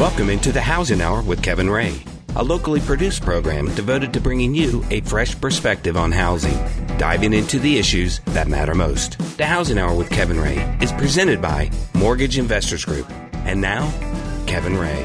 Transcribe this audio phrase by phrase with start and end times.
[0.00, 2.02] Welcome into the Housing Hour with Kevin Ray,
[2.34, 6.56] a locally produced program devoted to bringing you a fresh perspective on housing,
[6.96, 9.18] diving into the issues that matter most.
[9.36, 13.10] The Housing Hour with Kevin Ray is presented by Mortgage Investors Group.
[13.44, 13.92] And now,
[14.46, 15.04] Kevin Ray.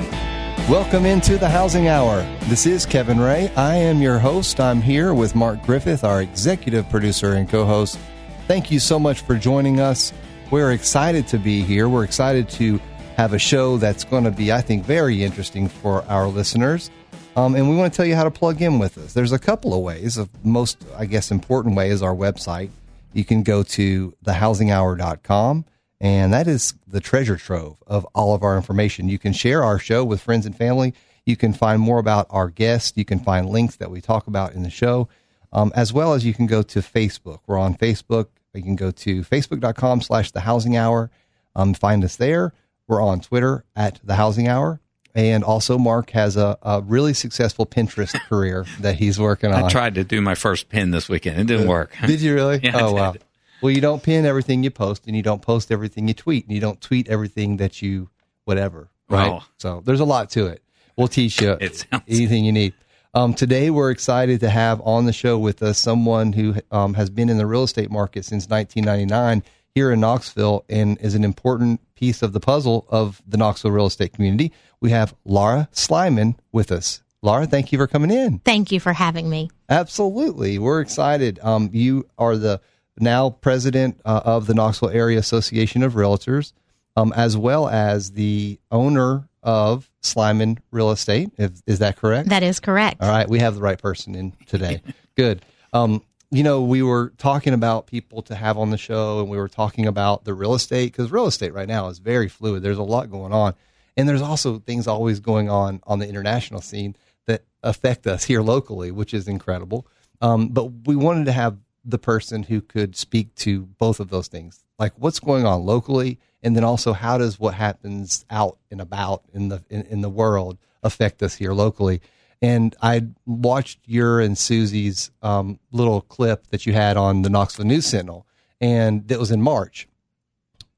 [0.70, 2.22] Welcome into the Housing Hour.
[2.44, 3.52] This is Kevin Ray.
[3.58, 4.62] I am your host.
[4.62, 8.00] I'm here with Mark Griffith, our executive producer and co host.
[8.48, 10.14] Thank you so much for joining us.
[10.52, 11.90] We're excited to be here.
[11.90, 12.80] We're excited to
[13.16, 16.92] have a show that's going to be, I think, very interesting for our listeners.
[17.38, 19.14] Um, and we want to tell you how to plug in with us.
[19.14, 20.16] There's a couple of ways.
[20.16, 22.70] The most, I guess, important way is our website.
[23.14, 25.66] You can go to thehousinghour.com,
[26.02, 29.08] and that is the treasure trove of all of our information.
[29.08, 30.94] You can share our show with friends and family.
[31.26, 32.98] You can find more about our guests.
[32.98, 35.08] You can find links that we talk about in the show,
[35.54, 37.40] um, as well as you can go to Facebook.
[37.48, 38.28] We're on Facebook.
[38.54, 41.10] You can go to facebook.com slash the housing hour.
[41.56, 42.54] Um, find us there.
[42.88, 44.80] We're on Twitter at the Housing Hour.
[45.16, 49.64] And also, Mark has a, a really successful Pinterest career that he's working on.
[49.64, 51.40] I tried to do my first pin this weekend.
[51.40, 51.96] It didn't work.
[52.06, 52.60] Did you really?
[52.64, 53.16] Yeah, oh, wow.
[53.62, 56.54] Well, you don't pin everything you post, and you don't post everything you tweet, and
[56.54, 58.10] you don't tweet everything that you
[58.44, 58.90] whatever.
[59.10, 59.32] Right.
[59.32, 59.44] Wow.
[59.58, 60.62] So there's a lot to it.
[60.98, 61.58] We'll teach you
[62.08, 62.74] anything you need.
[63.14, 67.10] Um, today, we're excited to have on the show with us someone who um, has
[67.10, 69.42] been in the real estate market since 1999
[69.74, 73.86] here in Knoxville and is an important piece of the puzzle of the Knoxville real
[73.88, 74.52] estate community.
[74.82, 77.02] We have Laura Slyman with us.
[77.22, 78.40] Laura, thank you for coming in.
[78.40, 79.50] Thank you for having me.
[79.70, 80.60] Absolutely.
[80.60, 81.40] We're excited.
[81.42, 82.62] Um, you are the
[83.00, 86.54] now president uh, of the Knoxville Area Association of Realtors,
[86.96, 91.32] um, as well as the owner of Slyman Real Estate.
[91.38, 92.30] If, is that correct?
[92.30, 93.02] That is correct.
[93.02, 93.28] All right.
[93.28, 94.82] We have the right person in today.
[95.16, 95.44] Good.
[95.74, 96.04] Um,
[96.36, 99.48] you know, we were talking about people to have on the show, and we were
[99.48, 102.62] talking about the real estate because real estate right now is very fluid.
[102.64, 103.54] There's a lot going on.
[103.98, 106.96] And there's also things always going on on the international scene
[107.28, 109.88] that affect us here locally, which is incredible.
[110.22, 114.28] Um, but we wanted to have the person who could speak to both of those
[114.28, 118.82] things, like what's going on locally, and then also how does what happens out and
[118.82, 122.02] about in the in, in the world affect us here locally.
[122.42, 127.66] And I watched your and Susie's um, little clip that you had on the Knoxville
[127.66, 128.28] News Sentinel,
[128.60, 129.88] and that was in March.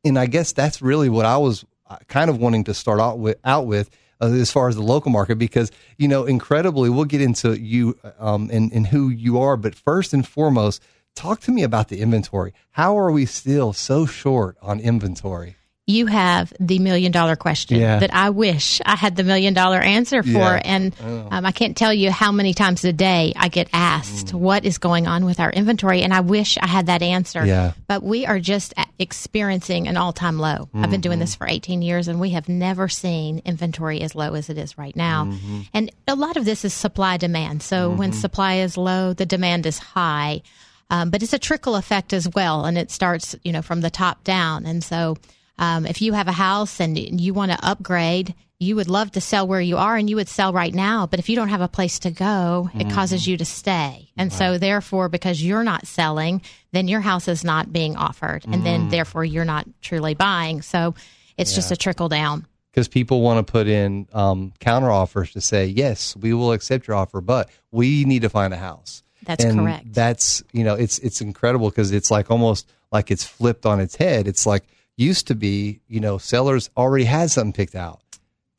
[0.06, 3.19] And I guess that's really what I was uh, kind of wanting to start out
[3.19, 3.90] with, out with
[4.22, 7.97] uh, as far as the local market, because you know, incredibly, we'll get into you
[8.19, 10.81] um, and and who you are, but first and foremost,
[11.16, 12.53] talk to me about the inventory.
[12.72, 15.56] How are we still so short on inventory?
[15.90, 18.00] You have the million dollar question Yeah.
[18.00, 20.30] that I wish I had the million dollar answer for.
[20.30, 20.62] Yeah.
[20.66, 20.94] And
[21.31, 24.80] um, I can't tell you how many times a day I get asked what is
[24.80, 26.02] going on with our inventory.
[26.03, 27.46] And I wish I had that answer.
[27.46, 27.72] Yeah.
[27.88, 30.68] But we are just experiencing an all time low.
[30.74, 34.34] I've been doing this for 18 years and we have never seen inventory as low
[34.34, 35.34] as it is right now.
[35.74, 37.64] And a lot of this is supply demand.
[37.64, 40.42] So when supply is low, the demand is high.
[40.90, 43.90] Um, but it's a trickle effect as well, and it starts, you know, from the
[43.90, 44.66] top down.
[44.66, 45.18] And so,
[45.57, 49.22] um, if you have a house and you want to upgrade, you would love to
[49.22, 51.06] sell where you are, and you would sell right now.
[51.06, 54.09] But if you don't have a place to go, it causes you to stay.
[54.17, 56.41] And so, therefore, because you're not selling,
[56.72, 60.63] then your house is not being offered, and then therefore you're not truly buying.
[60.63, 60.96] So,
[61.38, 62.47] it's just a trickle down.
[62.72, 66.88] because people want to put in um, counter offers to say yes, we will accept
[66.88, 69.03] your offer, but we need to find a house.
[69.23, 69.94] That's and correct.
[69.94, 73.96] That's you know it's it's incredible because it's like almost like it's flipped on its
[73.96, 74.28] head.
[74.28, 74.63] It's like
[74.97, 78.02] used to be you know sellers already had something picked out.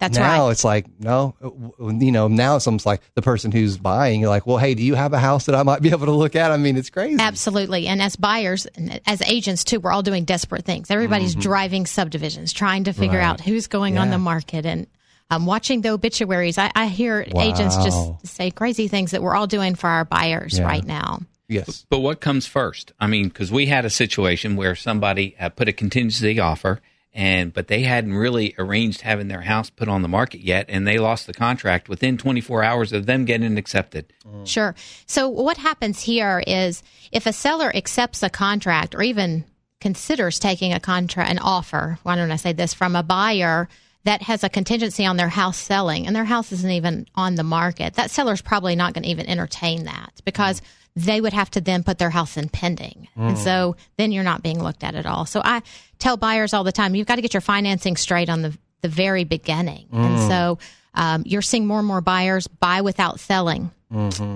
[0.01, 0.25] That's right.
[0.29, 0.53] now right.
[0.53, 1.35] it's like no,
[1.81, 4.21] you know now it's almost like the person who's buying.
[4.21, 6.13] You're like, well, hey, do you have a house that I might be able to
[6.13, 6.53] look at?
[6.53, 7.21] I mean, it's crazy.
[7.21, 7.89] Absolutely.
[7.89, 10.89] And as buyers, and as agents too, we're all doing desperate things.
[10.91, 13.17] Everybody's driving subdivisions, trying to figure Mm-hmm.
[13.19, 13.25] Right.
[13.25, 14.87] out who's going on the market and
[15.31, 16.59] um, watching the obituaries.
[16.59, 20.59] I, I hear agents just say crazy things that we're all doing for our buyers
[20.61, 20.65] Yeah.
[20.67, 21.21] right now.
[21.49, 21.87] Yes.
[21.89, 22.93] But what comes first?
[23.01, 26.81] I mean, because we had a situation where somebody uh, put a contingency offer,
[27.15, 30.87] and but they hadn't really arranged having their house put on the market yet, and
[30.87, 34.13] they lost the contract within 24 hours of them getting accepted.
[34.45, 34.75] Sure.
[35.07, 36.83] So what happens here is
[37.13, 39.45] if a seller accepts a contract or even
[39.81, 43.69] considers taking a contract, an offer, why don't I say this, from a buyer
[44.05, 47.43] that has a contingency on their house selling and their house isn't even on the
[47.43, 50.63] market, that seller's probably not going to even entertain that because
[50.99, 53.09] they would have to then put their house in pending.
[53.17, 55.27] And so then you're not being looked at at all.
[55.27, 55.63] So I
[55.99, 58.89] tell buyers all the time, you've got to get your financing straight on the, the
[58.89, 59.87] very beginning.
[59.93, 60.59] And so
[60.95, 63.71] um, you're seeing more and more buyers buy without selling,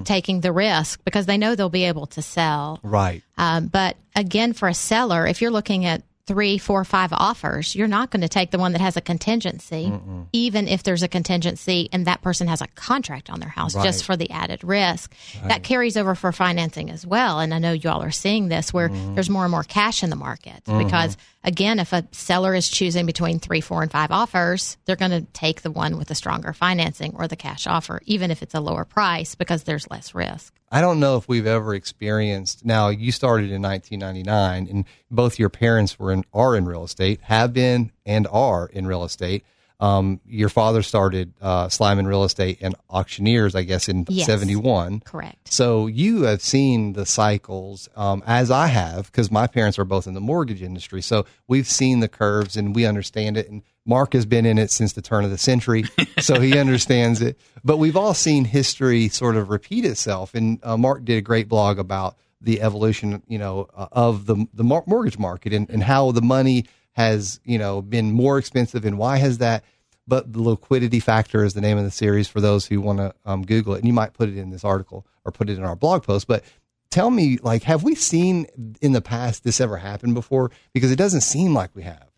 [0.04, 2.78] taking the risk because they know they'll be able to sell.
[2.82, 3.22] Right.
[3.36, 7.88] Um, but again, for a seller, if you're looking at three, four, five offers, you're
[7.88, 10.26] not going to take the one that has a contingency, Mm-mm.
[10.32, 13.84] even if there's a contingency and that person has a contract on their house right.
[13.84, 15.12] just for the added risk.
[15.40, 15.48] Right.
[15.48, 17.40] That carries over for financing as well.
[17.40, 19.14] And I know you all are seeing this where mm-hmm.
[19.14, 20.84] there's more and more cash in the market mm-hmm.
[20.84, 25.10] because, again, if a seller is choosing between three, four, and five offers, they're going
[25.10, 28.54] to take the one with the stronger financing or the cash offer, even if it's
[28.54, 30.54] a lower price because there's less risk.
[30.70, 32.64] I don't know if we've ever experienced.
[32.64, 37.20] Now, you started in 1999, and both your parents were in, are in real estate,
[37.24, 39.44] have been and are in real estate.
[39.82, 45.00] Um, your father started uh, Slyman Real Estate and Auctioneers, I guess, in yes, 71.
[45.00, 45.52] Correct.
[45.52, 50.06] So you have seen the cycles, um, as I have, because my parents are both
[50.06, 51.02] in the mortgage industry.
[51.02, 53.50] So we've seen the curves and we understand it.
[53.50, 55.86] And Mark has been in it since the turn of the century,
[56.20, 57.40] so he understands it.
[57.64, 60.32] But we've all seen history sort of repeat itself.
[60.36, 64.46] And uh, Mark did a great blog about the evolution, you know, uh, of the
[64.54, 68.98] the mortgage market and, and how the money has, you know, been more expensive and
[68.98, 69.64] why has that.
[70.06, 73.14] But the liquidity factor is the name of the series for those who want to
[73.24, 73.78] um, Google it.
[73.78, 76.26] And you might put it in this article or put it in our blog post.
[76.26, 76.42] But
[76.90, 78.46] tell me, like, have we seen
[78.80, 80.50] in the past this ever happen before?
[80.72, 82.12] Because it doesn't seem like we have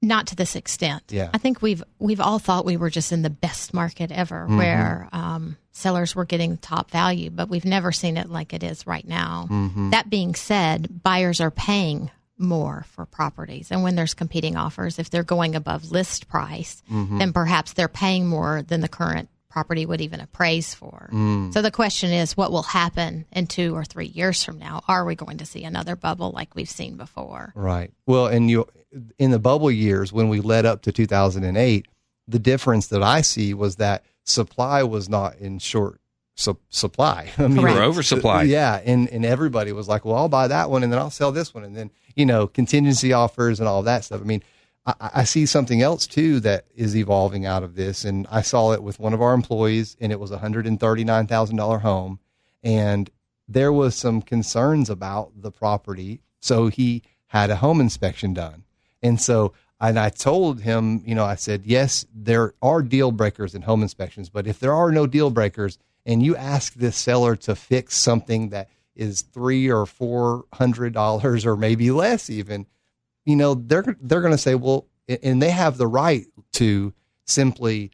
[0.00, 1.02] not to this extent.
[1.08, 1.30] Yeah.
[1.32, 4.56] I think we've we've all thought we were just in the best market ever, mm-hmm.
[4.56, 8.86] where um, sellers were getting top value, but we've never seen it like it is
[8.86, 9.46] right now.
[9.50, 9.90] Mm-hmm.
[9.90, 15.10] That being said, buyers are paying more for properties, and when there's competing offers, if
[15.10, 17.18] they're going above list price, mm-hmm.
[17.18, 21.08] then perhaps they're paying more than the current property would even appraise for.
[21.12, 21.52] Mm.
[21.52, 24.82] So the question is, what will happen in two or three years from now?
[24.86, 27.52] Are we going to see another bubble like we've seen before?
[27.54, 27.92] Right.
[28.06, 28.66] Well, and you
[29.18, 31.86] in the bubble years when we led up to 2008,
[32.26, 36.00] the difference that I see was that supply was not in short
[36.38, 37.30] su- supply.
[37.38, 38.40] I mean, we were oversupply.
[38.40, 41.10] Uh, yeah, and and everybody was like, "Well, I'll buy that one, and then I'll
[41.10, 44.42] sell this one, and then you know, contingency offers and all that stuff." I mean,
[44.86, 48.72] I, I see something else too that is evolving out of this, and I saw
[48.72, 51.56] it with one of our employees, and it was a hundred and thirty nine thousand
[51.56, 52.20] dollar home,
[52.62, 53.10] and
[53.48, 58.64] there was some concerns about the property, so he had a home inspection done.
[59.02, 63.54] And so, and I told him, you know, I said, yes, there are deal breakers
[63.54, 67.36] in home inspections, but if there are no deal breakers and you ask this seller
[67.36, 72.66] to fix something that is three or four hundred dollars or maybe less even,
[73.24, 74.86] you know, they're they're going to say, well,
[75.22, 76.94] and they have the right to
[77.26, 77.92] simply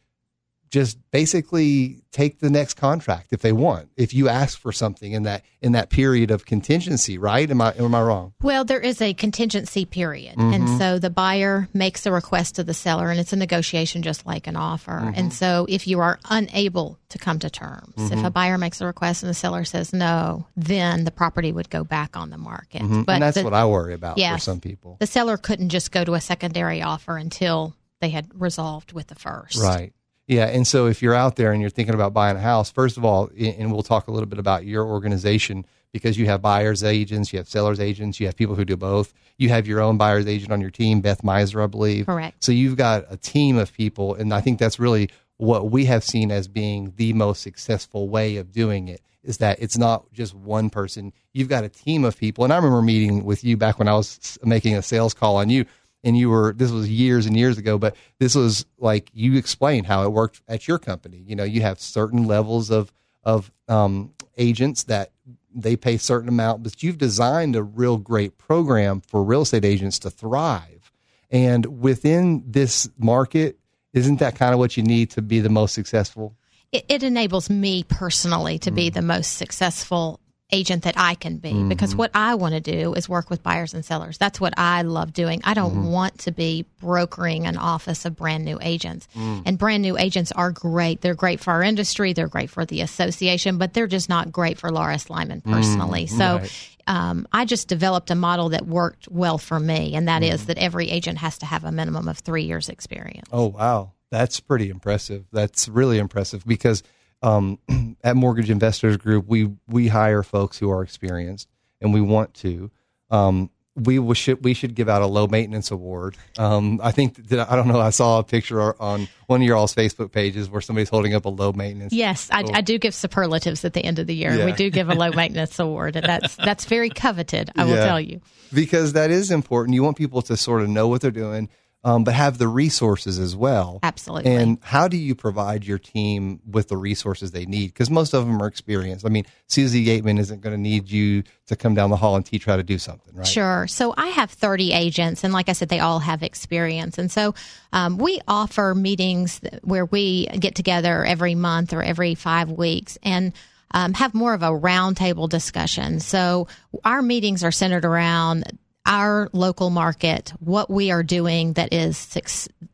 [0.74, 5.22] just basically take the next contract if they want if you ask for something in
[5.22, 7.48] that in that period of contingency right?
[7.48, 8.32] Am i am i wrong?
[8.42, 10.34] Well there is a contingency period.
[10.34, 10.52] Mm-hmm.
[10.52, 14.26] and so the buyer makes a request to the seller and it's a negotiation just
[14.26, 14.90] like an offer.
[14.90, 15.12] Mm-hmm.
[15.14, 18.18] and so if you are unable to come to terms mm-hmm.
[18.18, 21.70] if a buyer makes a request and the seller says no then the property would
[21.70, 22.82] go back on the market.
[22.82, 23.02] Mm-hmm.
[23.02, 24.96] but and that's the, what i worry about yes, for some people.
[24.98, 29.14] The seller couldn't just go to a secondary offer until they had resolved with the
[29.14, 29.62] first.
[29.62, 29.93] Right
[30.26, 32.96] yeah, and so if you're out there and you're thinking about buying a house, first
[32.96, 36.82] of all, and we'll talk a little bit about your organization because you have buyers
[36.82, 39.12] agents, you have sellers agents, you have people who do both.
[39.36, 42.06] You have your own buyers agent on your team, Beth Miser, I believe.
[42.06, 42.42] Correct.
[42.42, 46.04] So you've got a team of people, and I think that's really what we have
[46.04, 50.34] seen as being the most successful way of doing it is that it's not just
[50.34, 51.12] one person.
[51.32, 52.44] You've got a team of people.
[52.44, 55.48] And I remember meeting with you back when I was making a sales call on
[55.48, 55.64] you
[56.04, 59.86] and you were this was years and years ago but this was like you explained
[59.86, 61.24] how it worked at your company.
[61.26, 62.92] You know you have certain levels of
[63.24, 65.10] of um, agents that
[65.54, 69.98] they pay certain amount but you've designed a real great program for real estate agents
[70.00, 70.92] to thrive.
[71.30, 73.58] And within this market
[73.94, 76.36] isn't that kind of what you need to be the most successful?
[76.72, 78.74] It, it enables me personally to mm.
[78.74, 80.20] be the most successful
[80.52, 81.68] agent that I can be mm-hmm.
[81.68, 84.18] because what I want to do is work with buyers and sellers.
[84.18, 85.40] That's what I love doing.
[85.44, 85.90] I don't mm-hmm.
[85.90, 89.08] want to be brokering an office of brand new agents.
[89.16, 89.42] Mm.
[89.46, 91.00] And brand new agents are great.
[91.00, 94.58] They're great for our industry, they're great for the association, but they're just not great
[94.58, 96.06] for Laura Slyman mm, personally.
[96.06, 96.76] Mm, so right.
[96.86, 100.32] um, I just developed a model that worked well for me, and that mm.
[100.32, 103.28] is that every agent has to have a minimum of three years experience.
[103.32, 103.92] Oh, wow.
[104.10, 105.24] That's pretty impressive.
[105.32, 106.84] That's really impressive because
[107.24, 107.58] um,
[108.04, 111.48] at Mortgage Investors Group, we we hire folks who are experienced,
[111.80, 112.70] and we want to.
[113.10, 116.16] Um, we should we should give out a low maintenance award.
[116.38, 117.80] Um, I think that I don't know.
[117.80, 121.24] I saw a picture on one of your all's Facebook pages where somebody's holding up
[121.24, 121.92] a low maintenance.
[121.92, 124.32] Yes, I, I do give superlatives at the end of the year.
[124.32, 124.44] Yeah.
[124.44, 127.50] We do give a low maintenance award, and that's that's very coveted.
[127.56, 128.20] I will tell you
[128.52, 129.74] because that is important.
[129.74, 131.48] You want people to sort of know what they're doing.
[131.84, 133.78] Um, but have the resources as well.
[133.82, 134.32] Absolutely.
[134.32, 137.68] And how do you provide your team with the resources they need?
[137.68, 139.04] Because most of them are experienced.
[139.04, 142.24] I mean, Susie Yateman isn't going to need you to come down the hall and
[142.24, 143.26] teach how to do something, right?
[143.26, 143.66] Sure.
[143.66, 146.96] So I have 30 agents, and like I said, they all have experience.
[146.96, 147.34] And so
[147.72, 153.34] um, we offer meetings where we get together every month or every five weeks and
[153.72, 156.00] um, have more of a roundtable discussion.
[156.00, 156.48] So
[156.84, 158.44] our meetings are centered around
[158.86, 162.18] our local market, what we are doing that is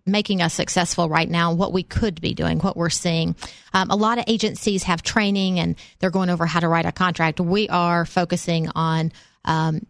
[0.04, 3.36] making us successful right now, what we could be doing, what we're seeing.
[3.72, 6.92] Um, a lot of agencies have training and they're going over how to write a
[6.92, 7.38] contract.
[7.38, 9.12] We are focusing on
[9.44, 9.86] um,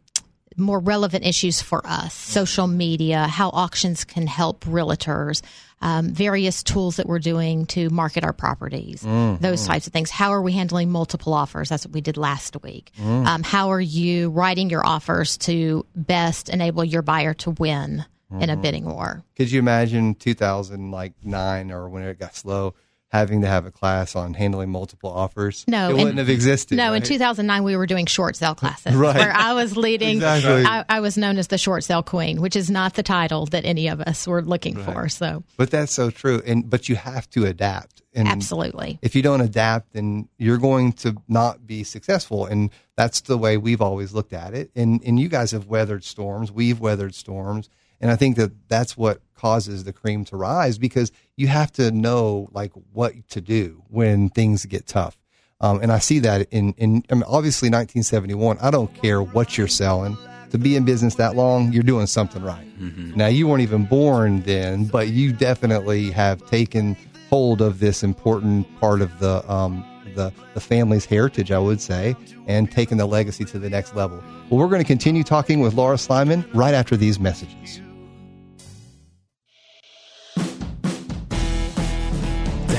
[0.56, 5.42] more relevant issues for us social media, how auctions can help realtors,
[5.80, 10.10] um, various tools that we're doing to market our properties, mm, those types of things.
[10.10, 11.68] How are we handling multiple offers?
[11.68, 12.92] That's what we did last week.
[12.98, 13.26] Mm.
[13.26, 18.42] Um, how are you writing your offers to best enable your buyer to win mm-hmm.
[18.42, 18.62] in a mm-hmm.
[18.62, 19.24] bidding war?
[19.36, 22.74] Could you imagine 2009 or when it got slow?
[23.10, 25.64] Having to have a class on handling multiple offers.
[25.66, 26.76] No, it wouldn't have existed.
[26.76, 26.96] No, right?
[26.96, 29.16] in 2009 we were doing short sale classes right.
[29.16, 30.16] where I was leading.
[30.16, 30.64] exactly.
[30.64, 33.64] I, I, was known as the short sale queen, which is not the title that
[33.64, 34.84] any of us were looking right.
[34.84, 35.08] for.
[35.08, 36.40] So, but that's so true.
[36.46, 38.02] And but you have to adapt.
[38.12, 38.98] And Absolutely.
[39.02, 42.46] If you don't adapt, then you're going to not be successful.
[42.46, 44.70] And that's the way we've always looked at it.
[44.76, 46.52] And and you guys have weathered storms.
[46.52, 47.68] We've weathered storms
[48.00, 51.90] and I think that that's what causes the cream to rise because you have to
[51.90, 55.16] know like what to do when things get tough.
[55.62, 58.58] Um, and I see that in, in I mean, obviously 1971.
[58.60, 60.16] I don't care what you're selling.
[60.50, 62.66] To be in business that long, you're doing something right.
[62.78, 63.14] Mm-hmm.
[63.14, 66.96] Now you weren't even born then, but you definitely have taken
[67.28, 69.84] hold of this important part of the um,
[70.16, 72.16] the, the family's heritage, I would say,
[72.48, 74.22] and taken the legacy to the next level.
[74.50, 77.80] Well, we're going to continue talking with Laura Slyman right after these messages.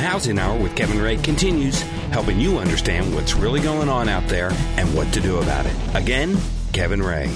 [0.01, 1.81] Housing Hour with Kevin Ray continues,
[2.11, 5.75] helping you understand what's really going on out there and what to do about it.
[5.93, 6.37] Again,
[6.73, 7.31] Kevin Ray.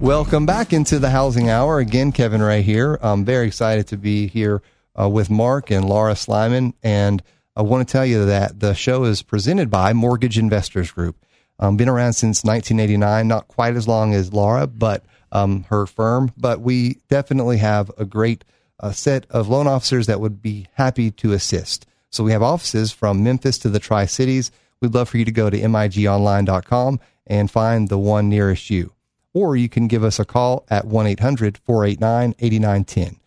[0.00, 1.78] Welcome back into the Housing Hour.
[1.78, 2.98] Again, Kevin Ray here.
[3.02, 4.62] I'm very excited to be here
[4.98, 6.74] uh, with Mark and Laura Slyman.
[6.82, 7.22] And
[7.54, 11.16] I want to tell you that the show is presented by Mortgage Investors Group.
[11.58, 16.32] Um, been around since 1989, not quite as long as Laura, but um, her firm.
[16.36, 18.44] But we definitely have a great
[18.82, 21.86] a set of loan officers that would be happy to assist.
[22.10, 24.50] So we have offices from Memphis to the Tri Cities.
[24.80, 28.92] We'd love for you to go to migonline.com and find the one nearest you.
[29.32, 33.20] Or you can give us a call at 1 800 489 8910.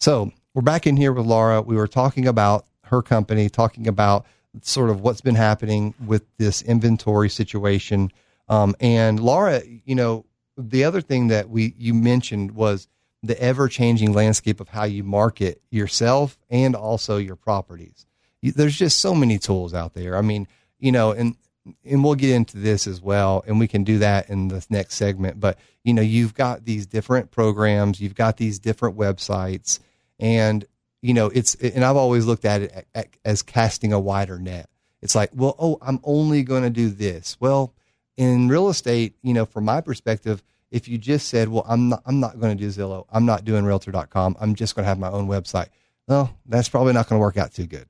[0.00, 1.62] So we're back in here with Laura.
[1.62, 4.26] We were talking about her company, talking about
[4.60, 8.10] sort of what's been happening with this inventory situation.
[8.48, 10.26] Um, and Laura, you know,
[10.58, 12.88] the other thing that we you mentioned was
[13.22, 18.06] the ever changing landscape of how you market yourself and also your properties.
[18.42, 20.16] There's just so many tools out there.
[20.16, 20.48] I mean,
[20.78, 21.36] you know, and
[21.84, 24.96] and we'll get into this as well, and we can do that in the next
[24.96, 25.38] segment.
[25.38, 29.78] But you know, you've got these different programs, you've got these different websites,
[30.18, 30.64] and
[31.00, 34.68] you know, it's and I've always looked at it as casting a wider net.
[35.02, 37.36] It's like, well, oh, I'm only going to do this.
[37.40, 37.74] Well,
[38.16, 42.02] in real estate, you know, from my perspective, if you just said, well, I'm not,
[42.06, 43.04] I'm not going to do Zillow.
[43.10, 44.36] I'm not doing realtor.com.
[44.40, 45.68] I'm just going to have my own website.
[46.08, 47.86] Well, that's probably not going to work out too good.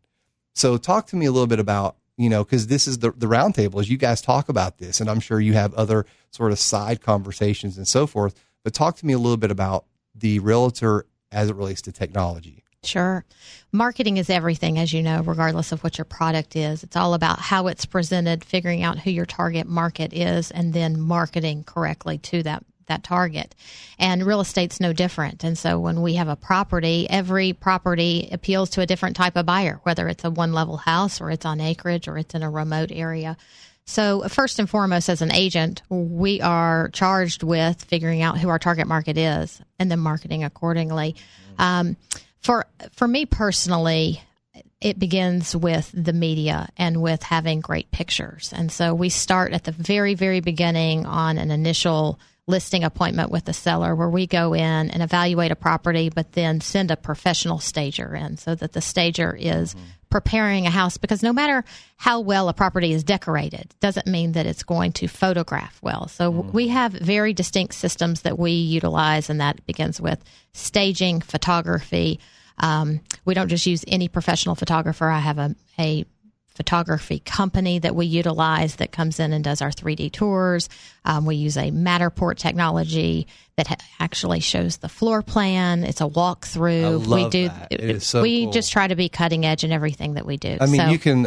[0.54, 3.26] So talk to me a little bit about, you know, cause this is the, the
[3.26, 5.00] roundtable as you guys talk about this.
[5.00, 8.34] And I'm sure you have other sort of side conversations and so forth,
[8.64, 12.64] but talk to me a little bit about the realtor as it relates to technology.
[12.84, 13.24] Sure.
[13.70, 16.82] Marketing is everything, as you know, regardless of what your product is.
[16.82, 21.00] It's all about how it's presented, figuring out who your target market is, and then
[21.00, 23.54] marketing correctly to that that target.
[23.98, 25.44] And real estate's no different.
[25.44, 29.46] And so when we have a property, every property appeals to a different type of
[29.46, 32.50] buyer, whether it's a one level house or it's on acreage or it's in a
[32.50, 33.36] remote area.
[33.84, 38.60] So, first and foremost, as an agent, we are charged with figuring out who our
[38.60, 41.16] target market is and then marketing accordingly.
[41.58, 41.96] Um,
[42.40, 44.22] for for me personally,
[44.80, 48.52] it begins with the media and with having great pictures.
[48.54, 53.44] And so we start at the very, very beginning on an initial listing appointment with
[53.44, 57.58] the seller where we go in and evaluate a property, but then send a professional
[57.58, 59.84] stager in so that the stager is mm-hmm.
[60.10, 61.64] preparing a house because no matter
[61.96, 66.08] how well a property is decorated doesn't mean that it's going to photograph well.
[66.08, 66.50] So mm-hmm.
[66.50, 70.22] we have very distinct systems that we utilize and that begins with
[70.52, 72.18] staging, photography.
[72.58, 75.08] Um, we don't just use any professional photographer.
[75.08, 76.04] I have a, a
[76.54, 80.68] photography company that we utilize that comes in and does our 3D tours.
[81.04, 85.84] Um, we use a Matterport technology that ha- actually shows the floor plan.
[85.84, 87.06] It's a walkthrough.
[87.06, 87.50] We do.
[87.70, 88.52] It so we cool.
[88.52, 90.58] just try to be cutting edge in everything that we do.
[90.60, 91.26] I mean, So, you can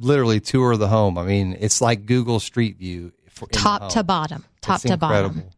[0.00, 1.16] literally tour the home.
[1.18, 5.26] I mean, it's like Google Street View for top to bottom, top It's to bottom.
[5.26, 5.52] incredible.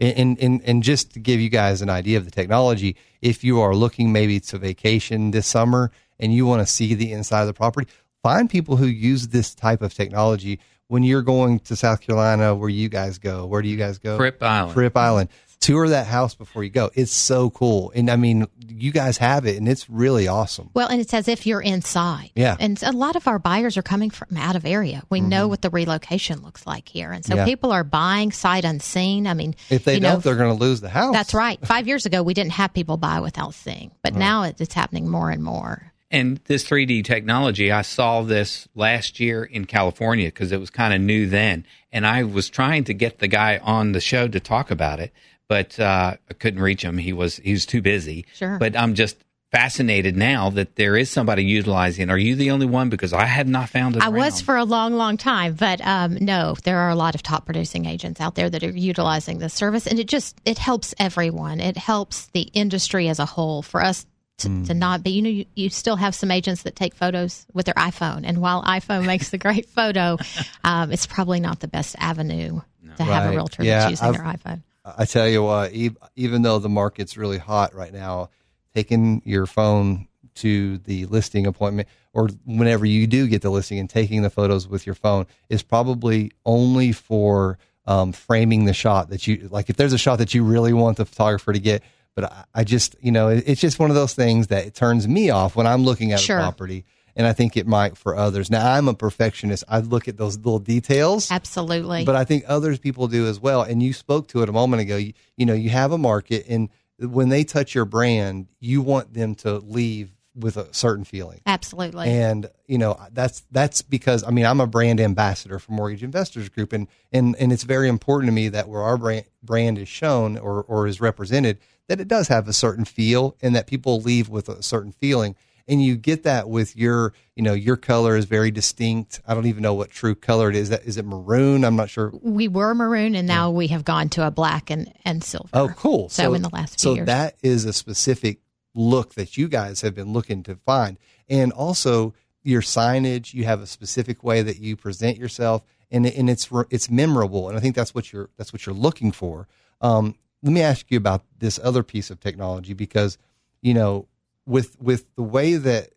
[0.00, 3.60] And, and and just to give you guys an idea of the technology, if you
[3.60, 7.46] are looking maybe to vacation this summer and you want to see the inside of
[7.48, 7.90] the property,
[8.22, 10.60] find people who use this type of technology.
[10.88, 14.16] When you're going to South Carolina, where you guys go, where do you guys go?
[14.16, 14.72] Fripp Island.
[14.72, 15.28] Fripp Island.
[15.60, 16.88] Tour that house before you go.
[16.94, 20.70] It's so cool, and I mean, you guys have it, and it's really awesome.
[20.72, 22.30] Well, and it's as if you're inside.
[22.36, 22.56] Yeah.
[22.60, 25.02] And a lot of our buyers are coming from out of area.
[25.10, 27.10] We know what the relocation looks like here.
[27.10, 27.38] And so Mm-hmm.
[27.40, 27.44] Yeah.
[27.44, 29.26] people are buying sight unseen.
[29.26, 31.12] I mean, If they you don't, know, they're going to lose the house.
[31.12, 31.58] that's right.
[31.66, 35.28] Five years ago, we didn't have people buy without seeing, but now it's happening more
[35.30, 35.92] and more.
[36.10, 40.94] And this 3D technology, I saw this last year in California because it was kind
[40.94, 41.66] of new then.
[41.92, 45.12] And I was trying to get the guy on the show to talk about it,
[45.48, 46.96] but uh, I couldn't reach him.
[46.96, 48.24] He was he was too busy.
[48.34, 48.58] Sure.
[48.58, 49.16] But I'm just
[49.50, 52.10] fascinated now that there is somebody utilizing.
[52.10, 52.90] Are you the only one?
[52.90, 54.02] Because I have not found it.
[54.02, 57.22] I was for a long, long time, but um, no, there are a lot of
[57.22, 60.94] top producing agents out there that are utilizing this service, and it just it helps
[60.98, 61.60] everyone.
[61.60, 63.62] It helps the industry as a whole.
[63.62, 64.06] For us
[64.38, 67.46] to, to not be, you know, you, you still have some agents that take photos
[67.52, 70.16] with their iPhone, and while iPhone makes the great photo,
[70.64, 72.60] um, it's probably not the best avenue
[72.96, 74.62] to have a realtor Yeah, that's using I've- their iPhone.
[74.96, 75.72] I tell you what,
[76.16, 78.30] even though the market's really hot right now,
[78.74, 83.90] taking your phone to the listing appointment or whenever you do get the listing and
[83.90, 89.26] taking the photos with your phone is probably only for um, framing the shot that
[89.26, 89.68] you like.
[89.68, 91.82] If there's a shot that you really want the photographer to get,
[92.14, 94.74] but I, I just, you know, it, it's just one of those things that it
[94.74, 96.38] turns me off when I'm looking at Sure.
[96.38, 96.84] a property.
[97.16, 98.48] And I think it might for others.
[98.48, 99.64] Now, I'm a perfectionist.
[99.68, 101.32] I look at those little details.
[101.32, 102.04] Absolutely.
[102.04, 103.62] But I think others people do as well.
[103.62, 104.96] And you spoke to it a moment ago.
[104.96, 106.68] You, you know, you have a market, and
[107.00, 111.40] when they touch your brand, you want them to leave with a certain feeling.
[111.46, 112.08] Absolutely.
[112.08, 116.48] And you know that's that's because I mean I'm a brand ambassador for Mortgage Investors
[116.48, 119.88] Group, and and and it's very important to me that where our brand brand is
[119.88, 124.00] shown or or is represented, that it does have a certain feel, and that people
[124.00, 125.34] leave with a certain feeling.
[125.66, 129.20] And you get that with your, you know, your color is very distinct.
[129.26, 130.70] I don't even know what true color it is.
[130.70, 131.62] That is it maroon?
[131.62, 132.10] I'm not sure.
[132.22, 135.48] we were maroon, and now we have gone to a black and, and silver.
[135.52, 136.08] Oh, cool.
[136.08, 137.06] So, in the last few so years.
[137.06, 138.40] that is a specific
[138.74, 140.98] look that you guys have been looking to find,
[141.28, 143.34] and also your signage.
[143.34, 147.48] You have a specific way that you present yourself, and and it's it's memorable.
[147.48, 149.48] And I think that's what you're that's what you're looking for.
[149.82, 153.18] Um, let me ask you about this other piece of technology because
[153.60, 154.06] you know
[154.46, 155.90] with with the way that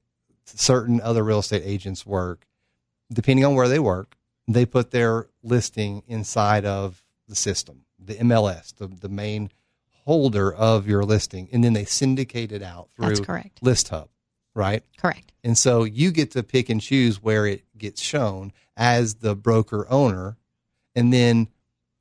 [0.45, 2.45] certain other real estate agents work,
[3.11, 8.75] depending on where they work, they put their listing inside of the system, the MLS,
[8.75, 9.49] the, the main
[10.05, 13.59] holder of your listing, and then they syndicate it out through That's correct.
[13.61, 14.09] List Hub,
[14.53, 14.83] right?
[14.97, 15.31] Correct.
[15.43, 19.87] And so you get to pick and choose where it gets shown as the broker
[19.89, 20.37] owner.
[20.95, 21.47] And then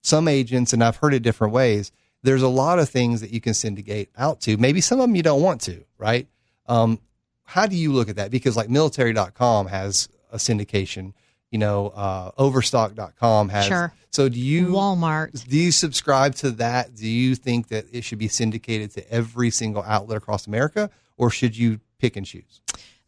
[0.03, 3.41] some agents, and I've heard it different ways, there's a lot of things that you
[3.41, 4.57] can syndicate out to.
[4.57, 6.29] Maybe some of them you don't want to, right?
[6.67, 7.01] Um,
[7.45, 8.31] how do you look at that?
[8.31, 11.15] Because like military.com has a syndication,
[11.51, 13.67] you know, uh, overstock.com has.
[13.67, 13.93] Sure.
[14.11, 15.49] So do you, Walmart.
[15.49, 16.95] do you subscribe to that?
[16.95, 21.31] Do you think that it should be syndicated to every single outlet across America or
[21.31, 22.61] should you pick and choose?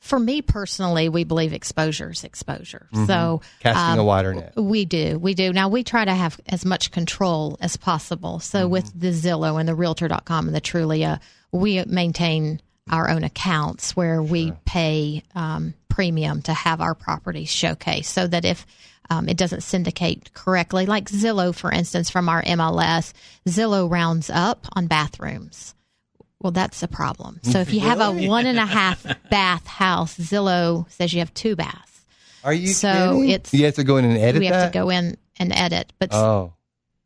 [0.03, 2.89] For me personally, we believe exposure is exposure.
[2.93, 3.47] So Mm-hmm.
[3.61, 4.53] Casting a um, wider net.
[4.57, 5.17] We do.
[5.19, 5.53] We do.
[5.53, 8.41] Now we try to have as much control as possible.
[8.41, 8.71] So Mm-hmm.
[8.73, 11.21] with the Zillow and the Realtor.com and the Trulia,
[11.53, 12.61] we maintain
[12.91, 18.45] our own accounts where we pay um, premium to have our properties showcased so that
[18.45, 18.67] if
[19.09, 23.13] um, it doesn't syndicate correctly, like Zillow, for instance, from our MLS,
[23.47, 25.75] Zillow rounds up on bathrooms.
[26.43, 27.41] Well, that's a problem.
[27.43, 31.33] So if you have a one and a half bath house, Zillow says you have
[31.35, 32.01] two baths.
[32.45, 33.29] Are you So kidding?
[33.31, 34.73] it's- you have to go in and edit we have that?
[34.73, 35.93] to go in and edit.
[36.01, 36.55] But Oh,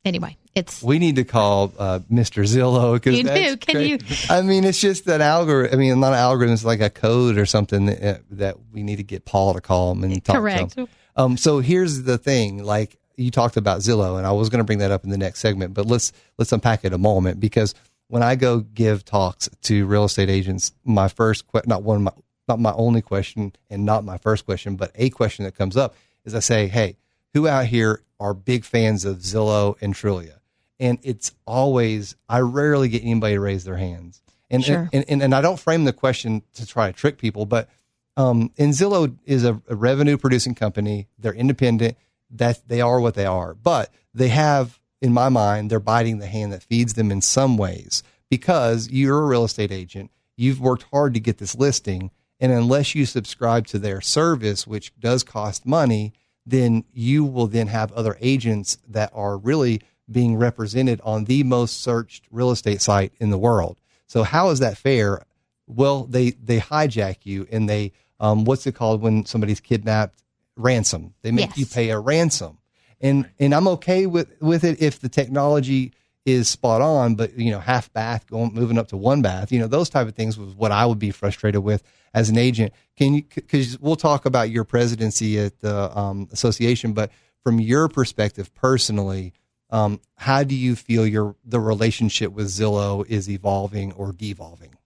[0.05, 2.43] anyway, it's we need to call uh, Mr.
[2.45, 3.57] Zillow because You do.
[3.59, 3.99] Can you-
[4.31, 5.75] I mean, it's just an algorithm.
[5.75, 6.55] I mean, not an algorithm.
[6.55, 9.61] It's like a code or something that, uh, that we need to get Paul to
[9.61, 10.73] call him and talk Correct.
[10.73, 10.89] to him.
[11.17, 12.65] Um, so here's the thing.
[12.65, 15.19] Like you talked about Zillow, and I was going to bring that up in the
[15.19, 17.75] next segment, but let's let's unpack it a moment because
[18.09, 22.03] when I go give talks to real estate agents, my first que- not one of
[22.03, 22.13] my
[22.49, 25.95] not my only question and not my first question, but a question that comes up
[26.25, 26.97] is I say, "Hey,
[27.35, 30.39] who out here are big fans of Zillow and Trulia?"
[30.79, 34.23] And it's always I rarely get anybody to raise their hands.
[34.49, 34.89] And Sure.
[34.93, 37.69] and, and and I don't frame the question to try to trick people, but
[38.17, 41.09] um, and Zillow is a, a revenue producing company.
[41.19, 41.97] They're independent.
[42.31, 46.27] That they are what they are, but they have, in my mind, they're biting the
[46.27, 50.11] hand that feeds them in some ways because you're a real estate agent.
[50.37, 54.93] You've worked hard to get this listing, and unless you subscribe to their service, which
[54.99, 56.13] does cost money,
[56.45, 59.81] then you will then have other agents that are really
[60.11, 63.81] being represented on the most searched real estate site in the world.
[64.07, 65.25] So how is that fair?
[65.67, 70.23] Well, they they hijack you and they um, what's it called when somebody's kidnapped?
[70.57, 71.15] Ransom.
[71.23, 71.59] They make Yes.
[71.59, 72.59] you pay a ransom,
[73.01, 75.93] and and I'm okay with with it if the technology
[76.25, 77.15] is spot on.
[77.15, 80.09] But you know, half bath going moving up to one bath, you know, those type
[80.09, 81.83] of things was what I would be frustrated with
[82.13, 82.73] as an agent.
[82.97, 83.23] Can you?
[83.35, 87.11] Because we'll talk about your presidency at the um, association, but
[87.43, 89.33] from your perspective personally,
[89.71, 94.77] um, how do you feel your the relationship with Zillow is evolving or devolving?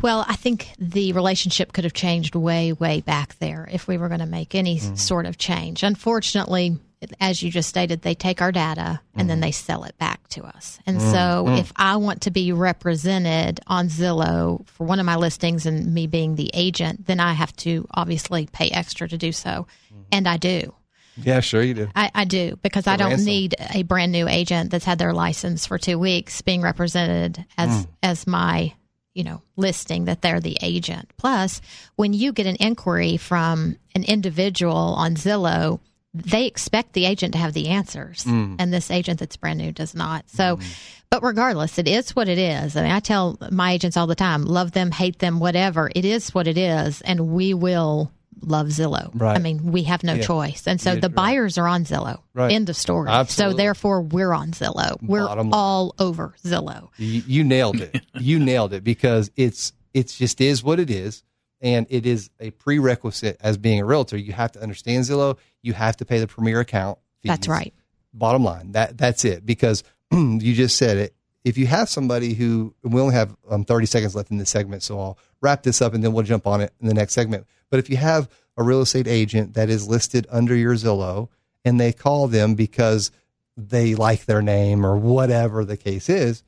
[0.00, 4.06] Well, I think the relationship could have changed way, way back there if we were
[4.06, 5.82] going to make any sort of change.
[5.82, 6.78] Unfortunately,
[7.20, 9.42] as you just stated, they take our data and then mm.
[9.42, 10.78] they sell it back to us.
[10.86, 11.10] And mm.
[11.12, 11.58] so mm.
[11.58, 16.06] if I want to be represented on Zillow for one of my listings and me
[16.06, 19.66] being the agent, then I have to obviously pay extra to do so.
[19.92, 20.02] Mm-hmm.
[20.12, 20.74] And I do.
[21.22, 21.88] Yeah, sure you do.
[21.96, 23.26] I, I do because I don't ransom.
[23.26, 27.88] need a brand new agent that's had their license for two weeks being represented as
[28.04, 28.72] as my
[29.14, 31.10] you know listing that they're the agent.
[31.16, 31.60] Plus,
[31.96, 35.80] when you get an inquiry from an individual on Zillow,
[36.22, 38.56] they expect the agent to have the answers, mm.
[38.58, 40.28] and this agent that's brand new does not.
[40.30, 40.72] So, mm-hmm.
[41.10, 42.76] but regardless, it is what it is.
[42.76, 45.90] I mean, I tell my agents all the time: love them, hate them, whatever.
[45.94, 49.10] It is what it is, and we will love Zillow.
[49.14, 49.36] Right.
[49.36, 51.14] I mean, we have no choice, and so Yeah, the right.
[51.14, 52.20] buyers are on Zillow.
[52.34, 52.52] Right.
[52.52, 53.08] End of story.
[53.08, 53.54] Absolutely.
[53.54, 55.02] So therefore, we're on Zillow.
[55.02, 55.58] We're Bottom line.
[55.58, 56.88] all over Zillow.
[56.96, 58.00] You, you nailed it.
[58.14, 61.22] you nailed it because it's it's just is what it is,
[61.60, 64.16] and it is a prerequisite as being a realtor.
[64.16, 65.38] You have to understand Zillow.
[65.62, 66.98] You have to pay the premier account.
[67.22, 67.30] Fees.
[67.30, 67.74] That's right.
[68.14, 69.44] Bottom line, that that's it.
[69.44, 71.14] Because you just said it.
[71.44, 74.82] If you have somebody who we only have um, 30 seconds left in this segment,
[74.82, 77.46] so I'll wrap this up and then we'll jump on it in the next segment.
[77.70, 81.28] But if you have a real estate agent that is listed under your Zillow
[81.64, 83.10] and they call them because
[83.56, 86.42] they like their name or whatever the case is,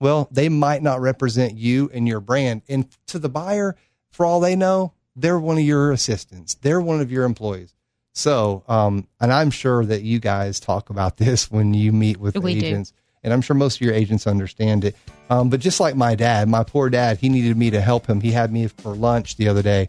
[0.00, 2.62] well, they might not represent you and your brand.
[2.68, 3.76] And to the buyer,
[4.18, 6.54] for all they know, they're one of your assistants.
[6.54, 7.72] They're one of your employees.
[8.14, 12.36] So, um, and I'm sure that you guys talk about this when you meet with
[12.36, 12.66] We do.
[12.66, 14.96] agents, and I'm sure most of your agents understand it.
[15.30, 18.20] Um, but just like my dad, my poor dad, he needed me to help him.
[18.20, 19.86] He had me for lunch the other day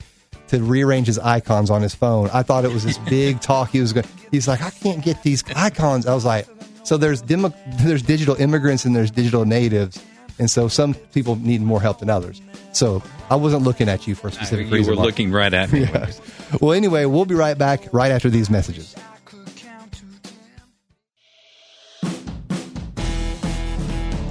[0.50, 2.30] to rearrange his icons on his phone.
[2.32, 4.06] I thought it was this big talk he was going.
[4.30, 6.06] He's like, I can't get these icons.
[6.06, 6.48] I was like,
[6.84, 10.04] so there's demo, there's digital immigrants and there's digital natives,
[10.40, 12.42] and so some people need more help than others.
[12.72, 14.94] So I wasn't looking at you for a specific you reason.
[14.94, 15.88] You were looking right at me.
[16.60, 18.96] Well, anyway, we'll be right back right after these messages.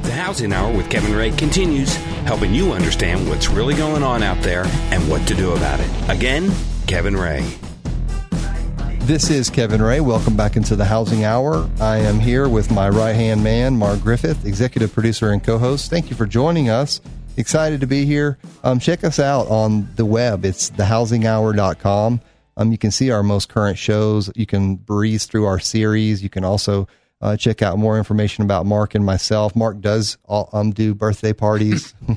[0.03, 1.95] The Housing Hour with Kevin Ray continues,
[2.25, 5.91] helping you understand what's really going on out there and what to do about it.
[6.11, 6.51] Again,
[6.89, 7.47] Kevin Ray.
[9.09, 10.01] This is Kevin Ray.
[10.01, 11.67] Welcome back into the Housing Hour.
[11.81, 15.89] I am here with my right hand man, Mark Griffith, executive producer and co host.
[15.89, 17.01] Thank you for joining us.
[17.39, 18.37] Excited to be here.
[18.63, 20.45] Um, check us out on the web.
[20.45, 22.21] It's thehousinghour.com.
[22.59, 24.31] Um, you can see our most current shows.
[24.37, 26.23] You can breeze through our series.
[26.23, 26.87] You can also
[27.23, 29.57] uh, check out more information about Mark and myself.
[29.57, 31.95] Mark does all, um, do birthday parties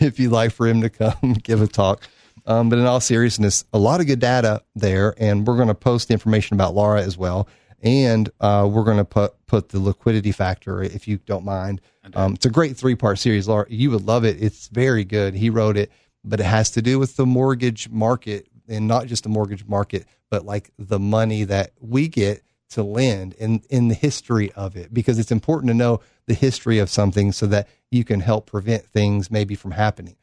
[0.00, 2.06] if you'd like for him to come give a talk.
[2.46, 5.74] Um, but in all seriousness, a lot of good data there, and we're going to
[5.74, 7.48] post information about Laura as well,
[7.82, 11.80] and uh, we're going to put put the liquidity factor if you don't mind.
[12.14, 13.66] Um, it's a great three part series, Laura.
[13.68, 14.40] You would love it.
[14.40, 15.34] It's very good.
[15.34, 15.90] He wrote it,
[16.24, 20.06] but it has to do with the mortgage market, and not just the mortgage market,
[20.30, 24.92] but like the money that we get to lend and in the history of it,
[24.94, 28.84] because it's important to know the history of something so that you can help prevent
[28.86, 30.16] things maybe from happening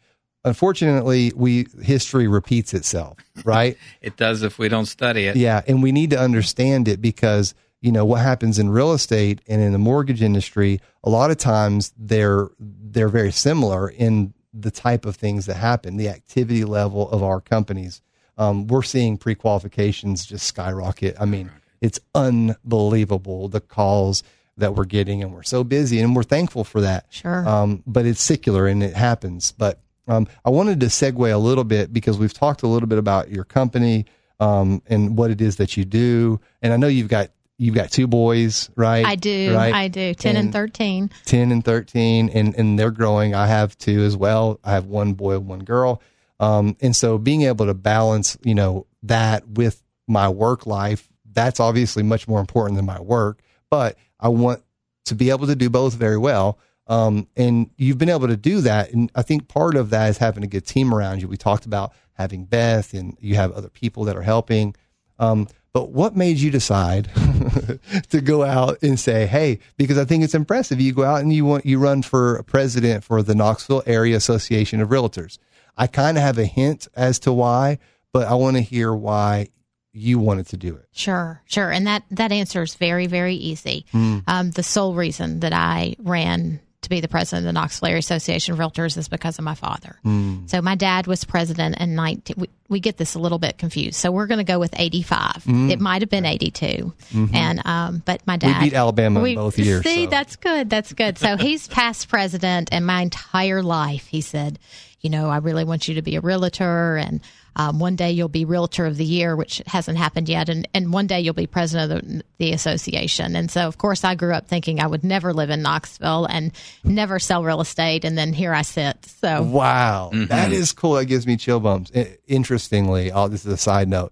[0.45, 5.35] unfortunately we history repeats itself right It does if we don't study it.
[5.35, 9.41] yeah and we need to understand it because you know what happens in real estate
[9.47, 14.71] and in the mortgage industry a lot of times they're they're very similar in the
[14.71, 18.01] type of things that happen the activity level of our companies
[18.37, 21.49] um, we're seeing pre-qualifications just skyrocket i mean
[21.81, 24.23] it's unbelievable the calls
[24.57, 27.47] that we're getting and we're so busy and we're thankful for that Sure.
[27.47, 29.51] um, but it's secular and it happens.
[29.51, 32.97] But um, I wanted to segue a little bit because we've talked a little bit
[32.97, 34.05] about your company
[34.39, 37.91] um, and what it is that you do, and I know you've got you've got
[37.91, 39.05] two boys, right?
[39.05, 39.53] I do.
[39.55, 39.73] Right?
[39.73, 40.13] I do.
[40.13, 41.11] 10 and, And- 13.
[41.25, 45.13] 10 and 13 and, and they're growing i have two as well i have one
[45.13, 46.01] boy and one girl
[46.39, 51.59] Um, and so being able to balance, you know, that with my work life, that's
[51.59, 53.39] obviously much more important than my work,
[53.69, 54.61] but I want
[55.05, 56.57] to be able to do both very well.
[56.87, 58.91] Um, and you've been able to do that.
[58.91, 61.27] And I think part of that is having a good team around you.
[61.27, 64.75] We talked about having Beth and you have other people that are helping.
[65.19, 67.09] Um, but what made you decide
[68.09, 69.59] to go out and say, "Hey"?
[69.75, 70.79] Because I think it's impressive.
[70.79, 74.81] You go out and you want you run for president for the Knoxville Area Association
[74.81, 75.39] of Realtors.
[75.75, 77.79] I kind of have a hint as to why,
[78.11, 79.47] but I want to hear why
[79.93, 80.87] you wanted to do it.
[80.91, 83.87] Sure, sure, and that that answer is very very easy.
[83.93, 84.23] Mm.
[84.27, 87.99] Um, the sole reason that I ran to be the president of the Knoxville Area
[87.99, 89.97] Association of Realtors is because of my father.
[90.05, 90.49] Mm.
[90.49, 92.35] So my dad was president in 19.
[92.37, 93.95] We, we get this a little bit confused.
[93.95, 95.43] So we're going to go with 85.
[95.45, 95.71] Mm.
[95.71, 96.93] It might have been 82.
[97.13, 97.35] Mm-hmm.
[97.35, 99.83] And um, but my dad we beat Alabama we, both years.
[99.83, 100.09] See, so.
[100.09, 100.69] that's good.
[100.69, 101.17] That's good.
[101.17, 104.59] So he's past president, and my entire life he said,
[105.01, 107.21] you know, I really want you to be a realtor and
[107.55, 110.91] um, one day you'll be Realtor of the Year, which hasn't happened yet, and, and
[110.91, 113.35] one day you'll be President of the, the association.
[113.35, 116.51] And so, of course, I grew up thinking I would never live in Knoxville and
[116.83, 119.05] never sell real estate, and then here I sit.
[119.05, 120.25] So, wow, mm-hmm.
[120.25, 120.93] that is cool.
[120.93, 121.91] That gives me chill bumps.
[122.27, 124.11] Interestingly, oh, this is a side note.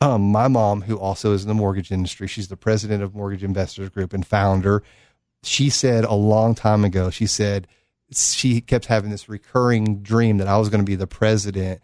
[0.00, 3.44] Um, my mom, who also is in the mortgage industry, she's the president of Mortgage
[3.44, 4.82] Investors Group and founder.
[5.44, 7.68] She said a long time ago, she said
[8.10, 11.80] she kept having this recurring dream that I was going to be the president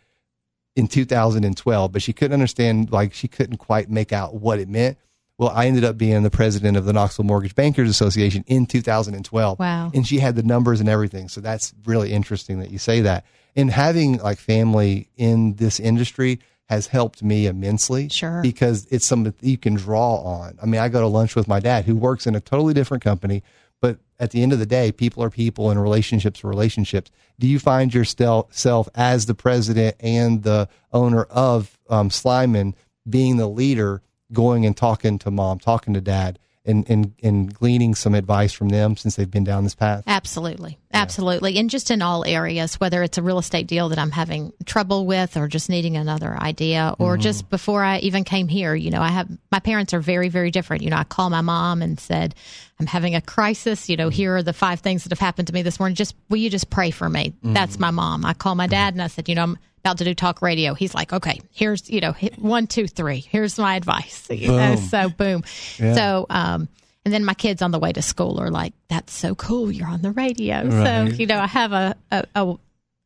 [0.79, 4.97] in 2012, but she couldn't understand, like, she couldn't quite make out what it meant.
[5.37, 9.59] Well, I ended up being the president of the Knoxville Mortgage Bankers Association in 2012.
[9.59, 9.91] Wow.
[9.93, 11.29] And she had the numbers and everything.
[11.29, 13.27] So that's really interesting that you say that.
[13.57, 16.39] And having like family in this industry
[16.69, 18.09] has helped me immensely.
[18.09, 18.41] Sure.
[18.41, 20.59] Because it's something that you can draw on.
[20.63, 23.03] I mean, I go to lunch with my dad who works in a totally different
[23.03, 23.43] company,
[23.81, 27.11] but at the end of the day, people are people and relationships are relationships.
[27.39, 32.75] Do you find yourself as the president and the owner of um, Slyman
[33.09, 37.95] being the leader, going and talking to mom, talking to dad, and, and, and gleaning
[37.95, 40.05] some advice from them since they've been down this path?
[40.07, 40.79] Absolutely.
[40.93, 41.03] Yeah.
[41.03, 41.59] Absolutely.
[41.59, 45.07] And just in all areas, whether it's a real estate deal that I'm having trouble
[45.07, 47.23] with or just needing another idea or mm-hmm.
[47.23, 50.51] just before I even came here, you know, I have my parents are very, very
[50.51, 50.83] different.
[50.83, 52.35] You know, I call my mom and said,
[52.79, 53.89] I'm having a crisis.
[53.89, 55.97] You know, here are the five things that have happened to me this morning.
[55.97, 57.31] Just will you just pray for me?
[57.31, 57.55] Mm-hmm.
[57.55, 58.25] That's my mom.
[58.25, 60.75] I call my dad and I said, you know, I'm about to do talk radio.
[60.75, 63.21] He's like, okay, here's, you know, one, two, three.
[63.21, 64.27] Here's my advice.
[64.39, 65.43] You know, so boom.
[65.79, 65.95] Yeah.
[65.95, 66.69] So, um,
[67.05, 69.73] and then my kids on the way to school are like, that's so cool.
[69.73, 70.65] You're on the radio.
[70.65, 71.11] Right.
[71.11, 72.55] So, you know, I have a, a, a,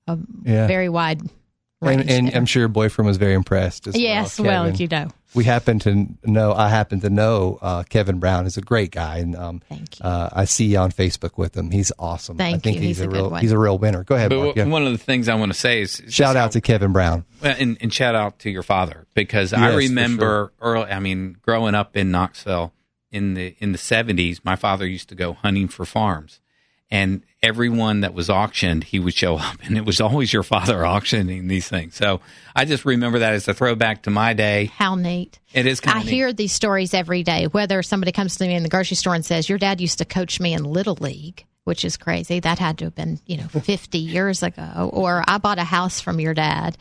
[0.09, 0.67] a yeah.
[0.67, 1.23] very wide
[1.83, 4.65] and, and I'm sure your boyfriend was very impressed as yes, well.
[4.65, 5.09] well, you know.
[5.35, 9.19] We happen to know, I happen to know uh, Kevin Brown is a great guy.
[9.19, 10.05] And um, Thank you.
[10.05, 11.71] Uh, I see you on Facebook with him.
[11.71, 12.37] He's awesome.
[12.37, 12.83] Thank I think you.
[12.83, 13.41] he's, he's a, real one.
[13.41, 14.05] he's a real winner.
[14.05, 14.57] Go ahead, but Mark.
[14.57, 16.93] w- One of the things I want to say is shout out how, to Kevin
[16.93, 17.25] Brown.
[17.41, 20.53] And, and, shout out to your father because yes, I remember sure.
[20.61, 22.73] early, I mean, growing up in Knoxville
[23.11, 26.41] in the in the 70s, my father used to go hunting for farms
[26.91, 30.87] and everyone that was auctioned, he would show up, and it was always your father
[30.87, 31.97] auctioning these things.
[31.97, 32.21] So
[32.55, 34.71] I just remember that as a throwback to my day.
[34.77, 35.39] How neat!
[35.53, 35.81] It is.
[35.85, 36.09] I neat.
[36.09, 37.47] hear these stories every day.
[37.47, 40.05] Whether somebody comes to me in the grocery store and says, "Your dad used to
[40.05, 42.41] coach me in little league," which is crazy.
[42.41, 44.91] That had to have been you know fifty years ago.
[44.93, 46.79] Or I bought a house from your dad.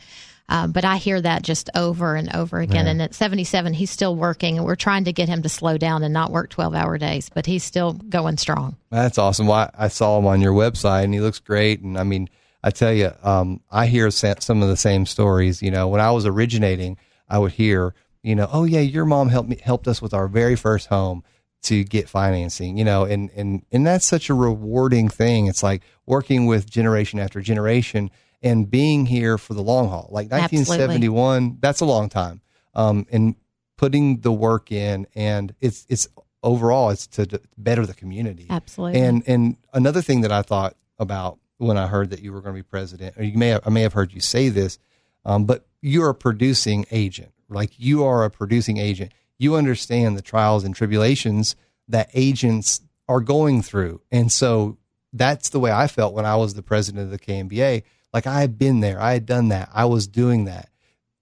[0.48, 2.84] Um, but I hear that just over and over again.
[2.84, 2.92] Yeah.
[2.92, 6.02] And at 77, he's still working, and we're trying to get him to slow down
[6.02, 8.76] and not work 12 hour days, but he's still going strong.
[8.90, 9.46] That's awesome.
[9.46, 11.80] Well, I saw him on your website, and he looks great.
[11.80, 12.28] And I mean,
[12.62, 15.62] I tell you, um, I hear some of the same stories.
[15.62, 16.96] You know, when I was originating,
[17.28, 20.28] I would hear, you know, oh yeah, your mom helped me helped us with our
[20.28, 21.24] very first home
[21.62, 22.76] to get financing.
[22.76, 25.46] You know, and and and that's such a rewarding thing.
[25.46, 28.10] It's like working with generation after generation
[28.42, 30.08] and being here for the long haul.
[30.10, 31.58] Like 1971, Absolutely.
[31.60, 32.40] that's a long time.
[32.74, 33.36] Um, and
[33.76, 36.08] putting the work in, and it's it's
[36.42, 38.46] overall it's to better the community.
[38.48, 39.00] Absolutely.
[39.00, 42.54] And and another thing that I thought about when I heard that you were going
[42.54, 44.78] to be president, or you may have, I may have heard you say this,
[45.24, 47.32] um, but you're a producing agent.
[47.48, 49.12] Like you are a producing agent.
[49.38, 51.56] You understand the trials and tribulations
[51.88, 54.78] that agents are going through, and so
[55.12, 58.40] that's the way I felt when I was the president of the KMBA like I
[58.40, 60.68] had been there, I had done that, I was doing that.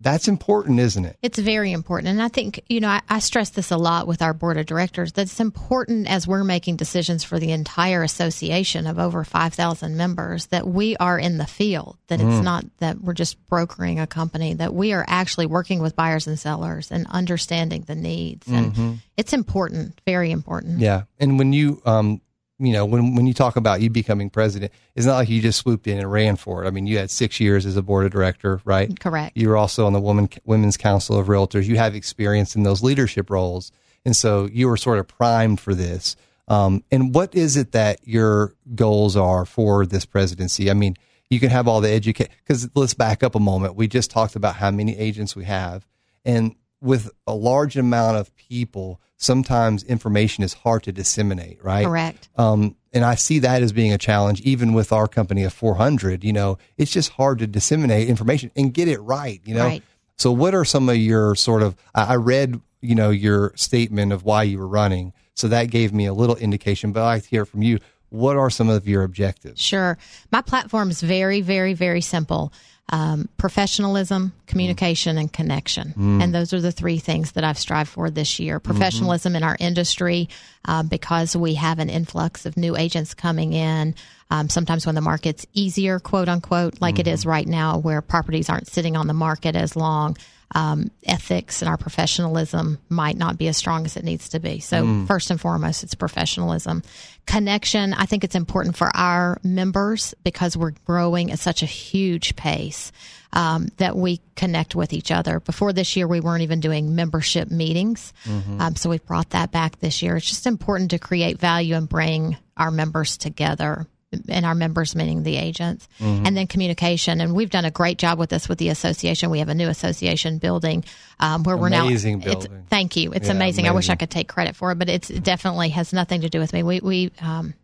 [0.02, 1.18] That's important, isn't it?
[1.20, 2.08] It's very important.
[2.08, 4.64] And I think, you know, I, I, stress this a lot with our board of
[4.64, 9.98] directors that it's important as we're making decisions for the entire association of over 5,000
[9.98, 12.32] members that we are in the field, that mm.
[12.32, 16.26] it's not that we're just brokering a company, that we are actually working with buyers
[16.26, 18.46] and sellers and understanding the needs.
[18.46, 18.94] And mm-hmm.
[19.18, 20.80] it's important, very important.
[20.80, 21.02] Yeah.
[21.18, 22.22] And when you, um,
[22.60, 25.58] you know, when when you talk about you becoming president, it's not like you just
[25.58, 26.68] swooped in and ran for it.
[26.68, 28.98] I mean, you had six years as a board of director, right?
[29.00, 29.36] Correct.
[29.36, 31.64] You were also on the woman Women's Council of Realtors.
[31.64, 33.72] You have experience in those leadership roles,
[34.04, 36.16] and so you were sort of primed for this.
[36.48, 40.70] Um, and what is it that your goals are for this presidency?
[40.70, 40.96] I mean,
[41.30, 43.76] you can have all the educate because let's back up a moment.
[43.76, 45.86] We just talked about how many agents we have,
[46.24, 51.84] and with a large amount of people, sometimes information is hard to disseminate, right?
[51.86, 52.28] Correct.
[52.36, 56.24] Um, and I see that as being a challenge, even with our company of 400.
[56.24, 59.40] You know, it's just hard to disseminate information and get it right.
[59.44, 59.82] You know, Right.
[60.16, 61.76] so what are some of your sort of?
[61.94, 65.92] I I read, you know, your statement of why you were running, so that gave
[65.92, 66.92] me a little indication.
[66.92, 67.78] But I'd like to hear from you.
[68.08, 69.60] What are some of your objectives?
[69.60, 69.96] Sure.
[70.32, 72.52] My platform is very, very, very simple.
[72.92, 75.94] Um, professionalism, communication, and connection.
[76.20, 78.58] And those are the three things that I've strived for this year.
[78.58, 80.28] Professionalism in our industry,
[80.64, 83.94] um, because we have an influx of new agents coming in.
[84.32, 88.48] Um, sometimes when the market's easier, quote unquote, like it is right now, where properties
[88.48, 90.16] aren't sitting on the market as long.
[90.52, 94.58] Um, ethics and our professionalism might not be as strong as it needs to be.
[94.58, 96.82] So, first and foremost, it's professionalism.
[97.24, 102.34] Connection, I think it's important for our members because we're growing at such a huge
[102.34, 102.90] pace
[103.32, 105.38] um, that we connect with each other.
[105.38, 108.12] Before this year, we weren't even doing membership meetings.
[108.60, 110.16] Um, so, we've brought that back this year.
[110.16, 113.86] It's just important to create value and bring our members together
[114.28, 117.20] and our members meaning the agents and then communication.
[117.20, 119.30] And we've done a great job with this with the association.
[119.30, 120.84] We have a new association building
[121.20, 122.66] um, where Amazing we're now it's, amazing building.
[122.68, 123.12] thank you.
[123.12, 123.68] It's Yeah, amazing.
[123.68, 126.40] i wish i could take credit for it but it definitely has nothing to do
[126.40, 126.62] with me.
[126.62, 127.54] We, we um,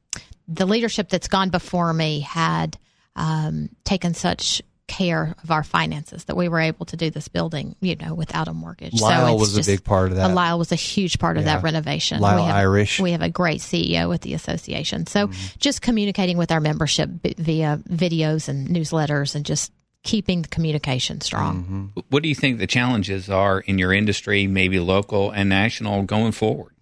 [0.48, 2.78] the leadership that's gone before me had
[3.16, 7.74] um, taken such care of our finances that we were able to do this building
[7.80, 10.32] you know without a mortgage Lyle it's was a just- big part of that.
[10.32, 11.54] Lyle was a huge part of Yeah.
[11.56, 12.20] that renovation.
[12.20, 13.00] Lyle we have, Irish.
[13.00, 15.06] We have a great CEO at the association.
[15.06, 15.46] So Mm-hmm.
[15.58, 19.72] just communicating with our membership b- via videos and newsletters and just
[20.06, 21.56] keeping the communication strong.
[21.56, 22.00] Mm-hmm.
[22.08, 26.32] What do you think the challenges are in your industry, maybe local and national, going
[26.32, 26.72] forward?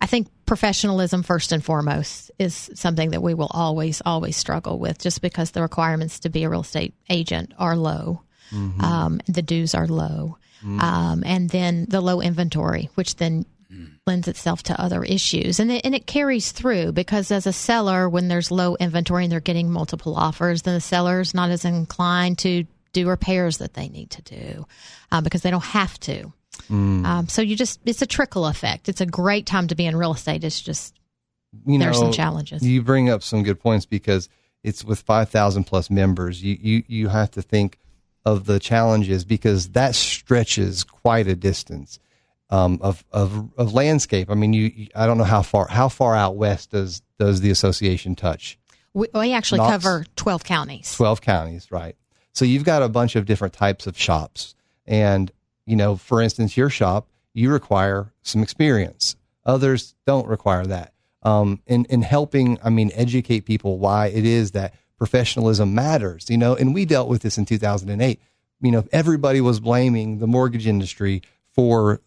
[0.00, 4.98] I think professionalism, first and foremost, is something that we will always, always struggle with
[4.98, 8.22] just because the requirements to be a real estate agent are low.
[8.84, 10.36] Um, the dues are low.
[10.62, 13.46] Um, and then the low inventory, which then
[14.10, 15.60] lends itself to other issues.
[15.60, 19.30] And it, and it carries through because as a seller, when there's low inventory and
[19.30, 23.88] they're getting multiple offers, then the seller's not as inclined to do repairs that they
[23.88, 24.66] need to do
[25.12, 26.32] uh, because they don't have to.
[27.06, 28.88] Um, so you just, it's a trickle effect.
[28.88, 30.42] It's a great time to be in real estate.
[30.42, 30.98] It's just,
[31.64, 32.66] you There are some challenges.
[32.66, 34.28] You bring up some good points because
[34.64, 36.42] it's with 5,000 plus members.
[36.42, 37.78] You, you, you have to think
[38.26, 42.00] of the challenges because that stretches quite a distance
[42.50, 44.30] um, of, of, of landscape.
[44.30, 47.40] I mean, you, you- I don't know how far, how far out west does, does
[47.40, 48.58] the association touch?
[48.92, 49.70] we, we actually Knox?
[49.70, 50.94] cover 12 counties.
[50.96, 51.96] 12 counties, right?
[52.32, 54.54] So you've got a bunch of different types of shops.
[54.86, 55.30] And,
[55.66, 59.16] you know, for instance, your shop, you require some experience.
[59.46, 60.92] Others don't require that.
[61.22, 66.38] Um, in, in helping, I mean, educate people why it is that professionalism matters, you
[66.38, 68.20] know, and we dealt with this in 2008.
[68.62, 71.22] You know, everybody was blaming the mortgage industry
[71.54, 72.00] for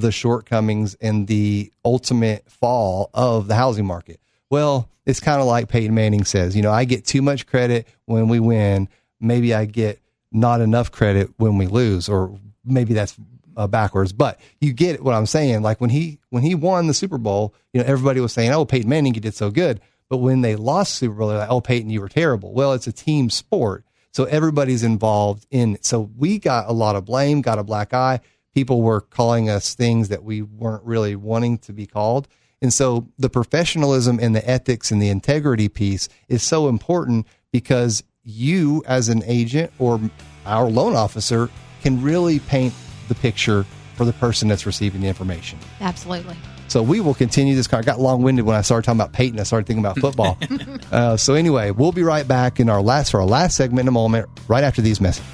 [0.00, 4.20] the shortcomings and the ultimate fall of the housing market.
[4.50, 7.86] Well, it's kind of like Peyton Manning says, you know, I get too much credit
[8.06, 8.88] when we win.
[9.20, 13.16] Maybe I get not enough credit when we lose, or maybe that's
[13.56, 14.12] uh, backwards.
[14.12, 15.62] But you get what I'm saying.
[15.62, 18.64] Like when he when he won the Super Bowl, you know, everybody was saying, "Oh,
[18.64, 21.90] Peyton Manning, you did so good." But when they lost Super Bowl, like, "Oh, Peyton,
[21.90, 25.74] you were terrible." Well, it's a team sport, so everybody's involved in.
[25.74, 25.84] it.
[25.84, 28.20] So we got a lot of blame, got a black eye.
[28.58, 32.26] People were calling us things that we weren't really wanting to be called.
[32.60, 38.02] And so the professionalism and the ethics and the integrity piece is so important because
[38.24, 40.00] you, as an agent or
[40.44, 41.48] our loan officer,
[41.82, 42.74] can really paint
[43.06, 45.56] the picture for the person that's receiving the information.
[45.80, 46.34] Absolutely.
[46.66, 47.72] So we will continue this.
[47.72, 49.38] I got long winded when I started talking about Peyton.
[49.38, 50.36] I started thinking about football.
[50.90, 53.88] uh, so anyway, we'll be right back in our last for our last segment in
[53.88, 55.30] a moment, right after these messages.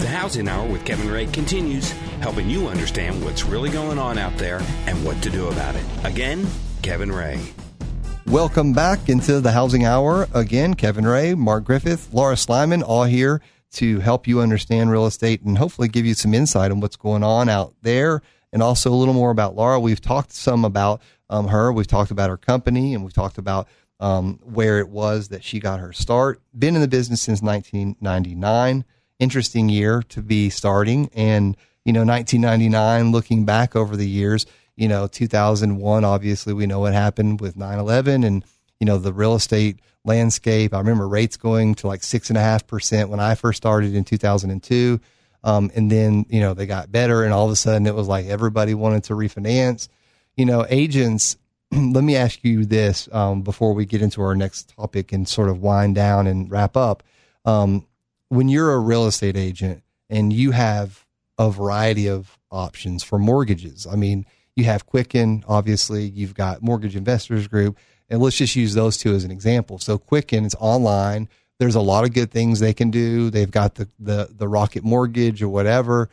[0.00, 1.90] The Housing Hour with Kevin Ray continues,
[2.22, 5.84] helping you understand what's really going on out there and what to do about it.
[6.04, 6.46] Again,
[6.80, 7.38] Kevin Ray.
[8.24, 10.26] Welcome back into the Housing Hour.
[10.32, 15.42] Again, Kevin Ray, Mark Griffith, Laura Slyman, all here to help you understand real estate
[15.42, 18.22] and hopefully give you some insight on what's going on out there
[18.54, 19.78] and also a little more about Laura.
[19.78, 21.74] We've talked some about um, her.
[21.74, 23.68] We've talked about her company and we've talked about
[24.00, 26.40] um, where it was that she got her start.
[26.58, 28.86] Been in the business since 1999.
[29.20, 31.10] Interesting year to be starting.
[31.14, 34.46] And, you know, 1999, looking back over the years,
[34.76, 38.44] you know, 2001, obviously we know what happened with 9-11 and,
[38.80, 40.72] you know, the real estate landscape.
[40.72, 43.94] I remember rates going to like six and a half percent when I first started
[43.94, 45.00] in 2002.
[45.44, 48.08] Um, and then, you know, they got better and all of a sudden it was
[48.08, 49.88] like everybody wanted to refinance.
[50.36, 51.36] You know, agents,
[51.70, 55.50] let me ask you this um, before we get into our next topic and sort
[55.50, 57.02] of wind down and wrap up.
[57.44, 57.86] Um,
[58.30, 61.04] when you're a real estate agent and you have
[61.38, 64.24] a variety of options for mortgages, I mean,
[64.56, 67.76] you have Quicken, obviously, you've got Mortgage Investors Group,
[68.08, 69.78] and let's just use those two as an example.
[69.78, 71.28] So Quicken is online.
[71.58, 73.30] There's a lot of good things they can do.
[73.30, 76.08] They've got the the the Rocket Mortgage or whatever.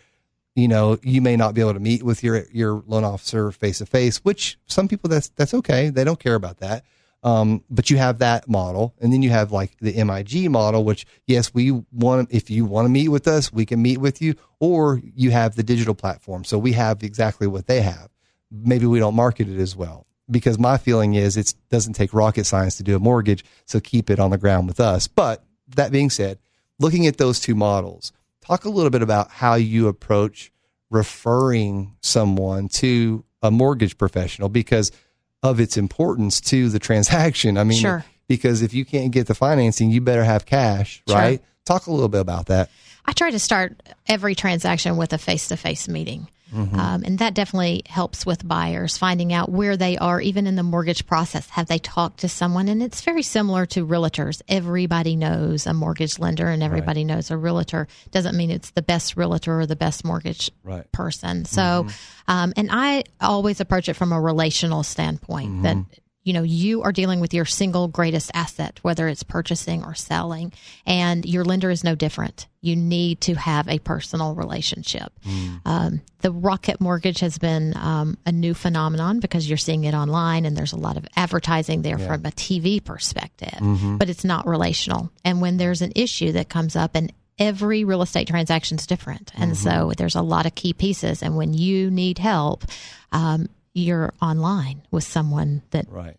[0.55, 3.77] You know, you may not be able to meet with your your loan officer face
[3.77, 5.89] to face, which some people that's that's okay.
[5.89, 6.83] They don't care about that.
[7.23, 11.05] Um, but you have that model, and then you have like the MIG model, which
[11.25, 12.31] yes, we want.
[12.31, 15.55] If you want to meet with us, we can meet with you, or you have
[15.55, 16.43] the digital platform.
[16.43, 18.09] So we have exactly what they have.
[18.51, 22.45] Maybe we don't market it as well because my feeling is it doesn't take rocket
[22.45, 25.07] science to do a mortgage, so keep it on the ground with us.
[25.07, 25.43] But
[25.75, 26.39] that being said,
[26.79, 28.11] looking at those two models,
[28.41, 30.51] talk a little bit about how you approach
[30.89, 34.91] referring someone to a mortgage professional because
[35.43, 37.57] of its importance to the transaction.
[37.57, 38.03] I mean, Sure.
[38.27, 41.17] because if you can't get the financing, you better have cash, Sure.
[41.17, 41.41] right?
[41.65, 42.69] Talk a little bit about that.
[43.05, 46.27] I try to start every transaction with a face to face meeting.
[46.53, 50.63] Um, and that definitely helps with buyers finding out where they are, even in the
[50.63, 51.49] mortgage process.
[51.49, 52.67] Have they talked to someone?
[52.69, 54.41] And it's very similar to realtors.
[54.47, 57.87] Everybody knows a mortgage lender and everybody knows a realtor.
[58.11, 60.89] Doesn't mean it's the best realtor or the best mortgage Right.
[60.91, 61.45] person.
[61.45, 61.87] So,
[62.27, 65.77] um, and I always approach it from a relational standpoint that,
[66.27, 70.51] you know, you are dealing with your single greatest asset, whether it's purchasing or selling,
[70.85, 72.47] and your lender is no different.
[72.59, 75.13] You need to have a personal relationship.
[75.63, 80.45] Um, the Rocket Mortgage has been um, a new phenomenon because you're seeing it online
[80.45, 83.59] and there's a lot of advertising there from a TV perspective,
[83.97, 85.09] but it's not relational.
[85.23, 89.31] And when there's an issue that comes up and every real estate transaction is different.
[89.35, 91.23] And so there's a lot of key pieces.
[91.23, 92.65] And when you need help,
[93.13, 93.47] um,
[93.77, 96.17] you're online with someone that Right.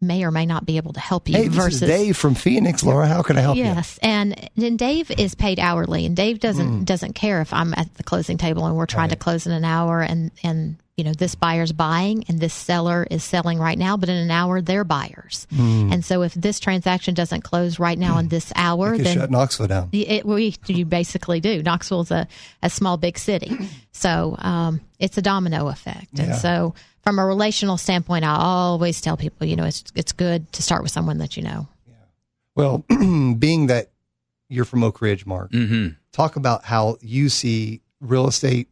[0.00, 2.34] may or may not be able to help you Hey, this versus is Dave from
[2.34, 2.82] Phoenix.
[2.82, 3.64] Laura, how can I help you?
[3.64, 6.84] Yes, and then Dave is paid hourly, and Dave doesn't mm.
[6.84, 9.64] doesn't care if I'm at the closing table and we're trying to close in an
[9.64, 13.96] hour, and and you know this buyer's buying and this seller is selling right now,
[13.96, 18.18] but in an hour they're buyers, and so if this transaction doesn't close right now
[18.18, 19.88] in this hour, then shut Knoxville down.
[19.92, 21.62] it, we you basically do.
[21.62, 22.26] Knoxville's a,
[22.62, 23.56] a small big city,
[23.92, 26.08] so um, it's a domino effect.
[26.12, 26.24] Yeah.
[26.24, 30.52] And so, from a relational standpoint, I always tell people, you know, it's it's good
[30.52, 31.68] to start with someone that you know.
[31.86, 31.94] yeah.
[32.54, 32.78] Well,
[33.38, 33.90] being that
[34.48, 38.68] you're from Oak Ridge, Mark, hmm talk about how you see real estate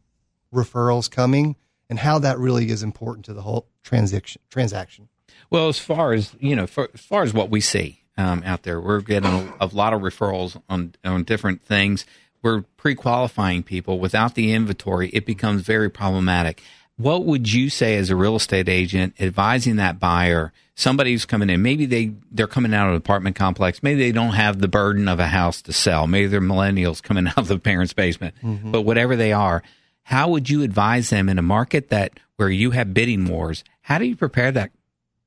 [0.53, 1.55] referrals coming
[1.89, 4.41] and how that really is important to the whole transaction.
[4.49, 5.09] Transaction.
[5.49, 8.63] Well, as far as you know, for, as far as what we see um, out
[8.63, 12.05] there, we're getting a, a lot of referrals on on different things.
[12.43, 15.09] We're pre-qualifying people without the inventory.
[15.09, 16.61] It becomes very problematic.
[16.95, 20.51] What would you say as a real estate agent advising that buyer?
[20.75, 23.81] Somebody who's coming in, maybe they they're coming out of an apartment complex.
[23.81, 26.05] Maybe they don't have the burden of a house to sell.
[26.07, 28.35] Maybe they're millennials coming out of the parents' basement.
[28.71, 29.63] But whatever they are,
[30.07, 33.65] how would you advise them in a market that where you have bidding wars?
[33.81, 34.71] How do you prepare that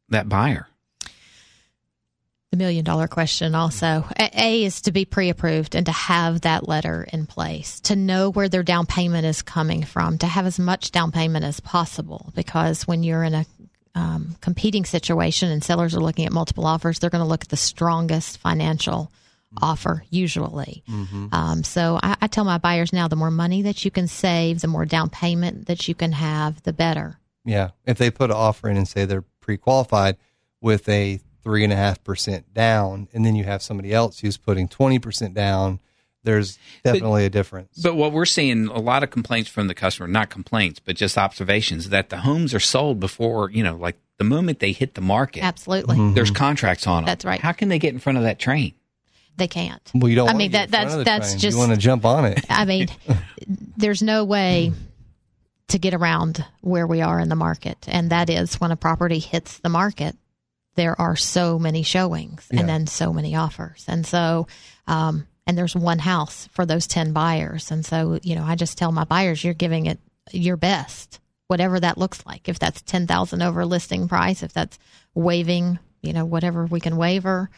[0.09, 0.69] that buyer?
[2.51, 4.07] The million dollar question also.
[4.19, 8.31] A, is to be pre approved and to have that letter in place, to know
[8.31, 12.33] where their down payment is coming from, to have as much down payment as possible.
[12.35, 13.45] Because when you're in a
[13.95, 17.51] um, competing situation and sellers are looking at multiple offers, they're going to look at
[17.51, 19.13] the strongest financial
[19.61, 20.85] offer usually.
[21.33, 24.61] Um, so I, I tell my buyers now the more money that you can save,
[24.61, 27.19] the more down payment that you can have, the better.
[27.45, 27.71] Yeah.
[27.85, 30.17] If they put an offer in and say they're pre qualified
[30.61, 34.37] with a three and a half percent down, and then you have somebody else who's
[34.37, 35.81] putting 20% down,
[36.23, 37.79] there's definitely a difference.
[37.83, 41.17] But what we're seeing a lot of complaints from the customer, not complaints, but just
[41.17, 45.01] observations that the homes are sold before, you know, like the moment they hit the
[45.01, 45.97] market, Absolutely.
[45.97, 46.15] Mm-hmm.
[46.15, 47.07] there's contracts on them.
[47.07, 47.41] That's right.
[47.41, 48.75] How can they get in front of that train?
[49.37, 49.81] They can't.
[49.95, 51.41] well, you don't I mean, that- front of the that's- that's train.
[51.41, 52.45] just- You want to jump on it.
[52.51, 52.89] I mean,
[53.77, 54.73] there's no way
[55.69, 57.79] to get around where we are in the market.
[57.89, 60.17] And that is when a property hits the market,
[60.75, 62.61] there are so many showings Yeah.
[62.61, 63.85] and then so many offers.
[63.89, 64.47] And so,
[64.87, 67.71] um, and there's one house for those 10 buyers.
[67.71, 69.99] And so, you know, I just tell my buyers, you're giving it
[70.33, 72.49] your best, whatever that looks like.
[72.49, 74.79] If that's 10,000 over listing price, if that's
[75.15, 77.49] waiving, you know, whatever we can waiver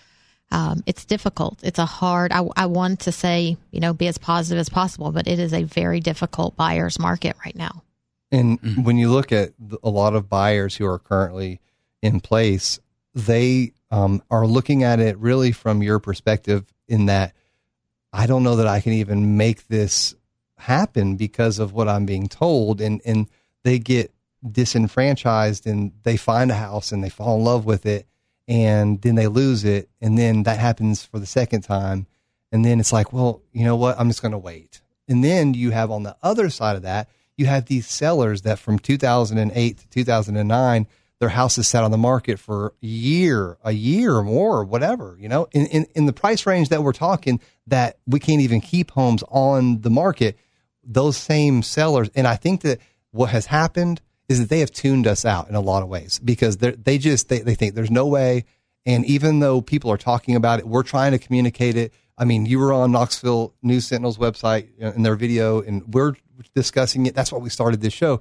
[0.52, 1.58] um, it's difficult.
[1.62, 2.30] It's a hard.
[2.30, 5.54] I, I want to say, you know, be as positive as possible, but it is
[5.54, 7.82] a very difficult buyer's market right now.
[8.30, 11.60] And when you look at a lot of buyers who are currently
[12.02, 12.80] in place,
[13.14, 17.34] they um, are looking at it really from your perspective in that
[18.12, 20.14] I don't know that I can even make this
[20.58, 22.82] happen because of what I'm being told.
[22.82, 23.26] And, and
[23.64, 24.12] they get
[24.50, 28.06] disenfranchised and they find a house and they fall in love with it
[28.48, 29.88] and then they lose it.
[30.00, 32.06] And then that happens for the second time.
[32.50, 33.98] And then it's like, well, you know what?
[33.98, 34.82] I'm just going to wait.
[35.08, 38.58] And then you have on the other side of that, you have these sellers that
[38.58, 40.86] from 2008 to 2009,
[41.18, 45.28] their houses sat on the market for a year, a year or more, whatever, you
[45.28, 48.90] know, in, in, in the price range that we're talking that we can't even keep
[48.90, 50.36] homes on the market.
[50.82, 52.10] Those same sellers.
[52.14, 52.80] And I think that
[53.12, 54.00] what has happened
[54.32, 56.98] is that they have tuned us out in a lot of ways because they they
[56.98, 58.44] just, they, they think there's no way.
[58.84, 61.92] And even though people are talking about it, we're trying to communicate it.
[62.18, 66.14] I mean, you were on Knoxville News Sentinel's website uh, in their video, and we're
[66.54, 67.14] discussing it.
[67.14, 68.20] That's why we started this show.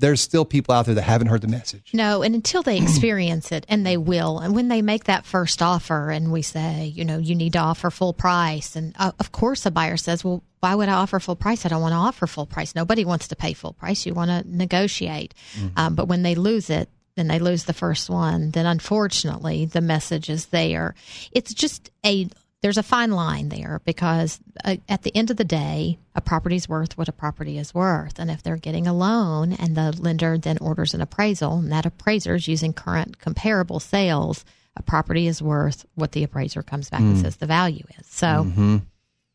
[0.00, 1.90] There's still people out there that haven't heard the message.
[1.92, 5.62] No, and until they experience it, and they will, and when they make that first
[5.62, 9.30] offer, and we say, you know, you need to offer full price, and uh, of
[9.32, 11.64] course, a buyer says, well, why would I offer full price?
[11.64, 12.74] I don't want to offer full price.
[12.74, 14.04] Nobody wants to pay full price.
[14.04, 15.34] You want to negotiate,
[15.76, 19.80] um, but when they lose it, and they lose the first one, then unfortunately, the
[19.80, 20.94] message is there.
[21.32, 22.28] It's just a
[22.62, 26.68] there's a fine line there because uh, at the end of the day, a property's
[26.68, 28.18] worth what a property is worth.
[28.18, 31.86] And if they're getting a loan and the lender then orders an appraisal, and that
[31.86, 34.44] appraiser is using current comparable sales,
[34.76, 37.22] a property is worth what the appraiser comes back and mm.
[37.22, 38.06] says the value is.
[38.06, 38.76] So, mm-hmm.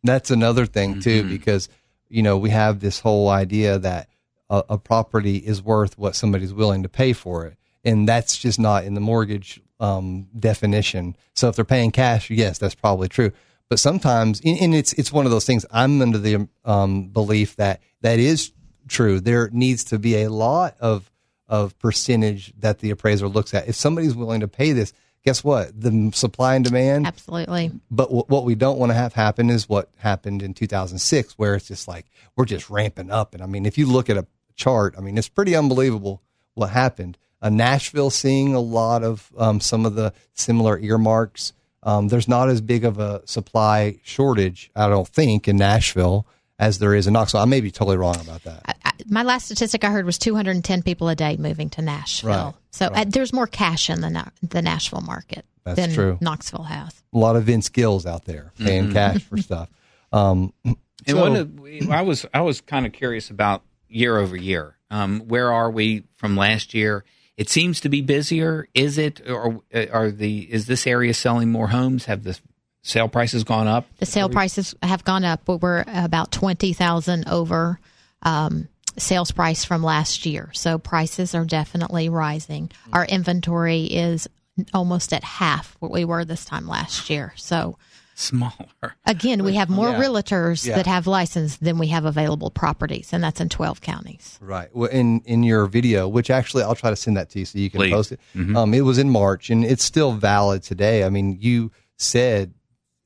[0.04, 1.30] That's another thing too, mm-hmm.
[1.32, 1.68] because
[2.10, 4.08] you know we have this whole idea that
[4.50, 8.60] a, a property is worth what somebody's willing to pay for it, and that's just
[8.60, 11.16] not in the mortgage um, definition.
[11.34, 13.32] So if they're paying cash, yes, that's probably true.
[13.70, 15.66] But sometimes, and it's it's one of those things.
[15.72, 18.52] I'm under the um, belief that that is
[18.88, 19.20] true.
[19.20, 21.12] There needs to be a lot of
[21.48, 23.68] of percentage that the appraiser looks at.
[23.68, 25.80] If somebody's willing to pay this, guess what?
[25.80, 27.72] The supply and demand absolutely.
[27.92, 31.56] but w- what we don't want to have happen is what happened in 2006, where
[31.56, 32.06] it's just like
[32.36, 33.34] we're just ramping up.
[33.34, 36.22] And I mean, if you look at a chart, I mean, it's pretty unbelievable
[36.54, 37.18] what happened.
[37.46, 41.54] Uh, Nashville seeing a lot of um, some of the similar earmarks.
[41.84, 46.26] Um, there's not as big of a supply shortage, I don't think, in Nashville
[46.58, 47.42] as there is in Knoxville.
[47.42, 48.64] I may be totally wrong about that.
[48.66, 52.30] I, I, my last statistic I heard was 210 people a day moving to Nashville.
[52.32, 56.18] Right, So uh, there's more cash in the the Nashville market That's than true.
[56.22, 57.04] Knoxville has.
[57.14, 59.70] A lot of Vince Gills out there paying cash for stuff.
[60.12, 60.78] Um, And
[61.08, 64.78] So- one of, I was I was kind of curious about year over year.
[64.90, 67.04] Um, where are we from last year?
[67.38, 68.68] It seems to be busier.
[68.74, 69.62] Is it, or
[69.92, 72.06] are the is this area selling more homes?
[72.06, 72.40] Have the
[72.82, 73.88] sale prices gone up?
[73.98, 77.80] The sale prices have gone up, we're about 20,000 over
[78.22, 78.68] um,
[78.98, 80.50] sales price from last year.
[80.54, 82.72] So prices are definitely rising.
[82.94, 84.28] Our inventory is
[84.74, 87.34] almost at half what we were this time last year.
[87.36, 87.78] So
[88.18, 88.96] Smaller.
[89.06, 90.00] again, we have more Yeah.
[90.02, 90.78] realtors Yeah.
[90.78, 94.40] that have license than we have available properties, and that's in 12 counties.
[94.42, 94.74] Right.
[94.74, 97.60] Well, in in your video, which actually I'll try to send that to you so
[97.60, 97.92] you can Please.
[97.92, 98.20] post it.
[98.56, 101.04] Um, it was in March, and it's still valid today.
[101.04, 102.54] I mean, you said,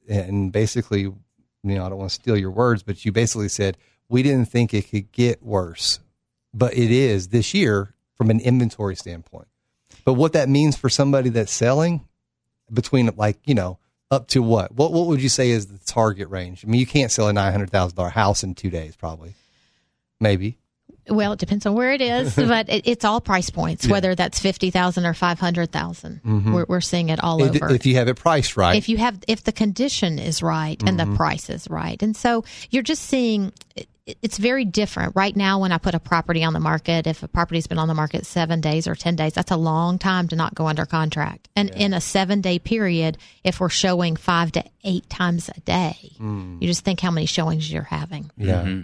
[0.08, 1.16] and basically, you
[1.64, 3.78] know, I don't want to steal your words, but you basically said
[4.10, 6.00] we didn't think it could get worse,
[6.54, 9.48] but it is this year from an inventory standpoint.
[10.06, 12.06] But what that means for somebody that's selling
[12.72, 13.80] between like you know
[14.12, 14.72] up to what?
[14.74, 16.64] What what would you say is the target range?
[16.66, 19.34] I mean, you can't sell a nine hundred thousand dollar house in two days, probably.
[20.20, 20.58] Maybe.
[21.08, 24.40] Well, it depends on where it is, but it, it's all price points, whether that's
[24.40, 26.22] 50,000 or 500,000.
[26.54, 27.74] We're, we're seeing it all It- over.
[27.74, 28.76] if you have it priced right.
[28.76, 31.12] if you have if the condition is right and Mm-hmm.
[31.12, 33.52] the price is right and so you're just seeing
[34.22, 37.28] it's very different right now when i put a property on the market if a
[37.28, 40.36] property's been on the market seven days or ten days that's a long time to
[40.36, 44.64] not go under contract and in a seven day period if we're showing five to
[44.84, 46.62] eight times a day Mm.
[46.62, 48.82] you just think how many showings you're having Yeah.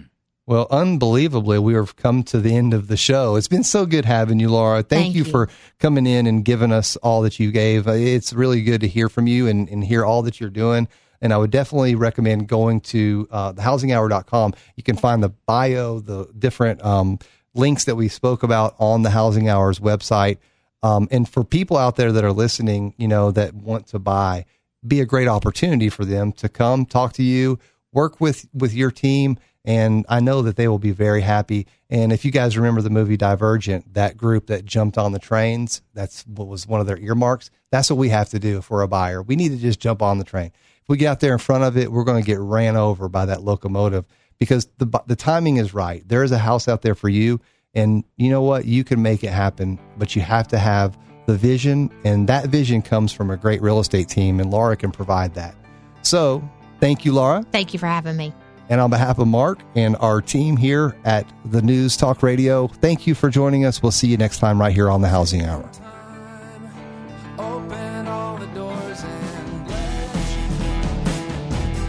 [0.48, 3.34] Well, unbelievably, we have come to the end of the show.
[3.34, 4.76] It's been so good having you, Laura.
[4.84, 5.30] Thank, Thank you, you.
[5.32, 5.48] for
[5.80, 7.88] coming in and giving us all that you gave.
[7.88, 10.86] Uh, It's really good to hear from you and, and hear all that you're doing.
[11.26, 14.54] And I would definitely recommend going to uh, thehousinghour.com.
[14.76, 17.18] You can find the bio, the different um,
[17.52, 20.38] links that we spoke about on the Housing Hours website.
[20.84, 24.44] Um, and for people out there that are listening, you know, that want to buy,
[24.86, 27.58] be a great opportunity for them to come talk to you,
[27.92, 31.66] work with with your team, and I know that they will be very happy.
[31.90, 35.82] And if you guys remember the movie Divergent, that group that jumped on the trains,
[35.92, 37.50] that's what was one of their earmarks.
[37.72, 39.20] That's what we have to do we're a buyer.
[39.20, 40.52] We need to just jump on the train.
[40.86, 43.08] If we get out there in front of it, we're going to get ran over
[43.08, 44.04] by that locomotive
[44.38, 46.06] because the the timing is right.
[46.08, 47.40] There is a house out there for you,
[47.74, 48.66] And you know what?
[48.66, 52.82] You can make it happen, but you have to have the vision, and that vision
[52.82, 55.56] comes from a great real estate team, and Laura can provide that.
[56.02, 57.44] So, thank you, Laura.
[57.50, 58.32] Thank you for having me.
[58.68, 63.08] And on behalf of Mark and our team here at the News Talk Radio, thank
[63.08, 63.82] you for joining us.
[63.82, 65.68] We'll see you next time right here on the Housing Hour.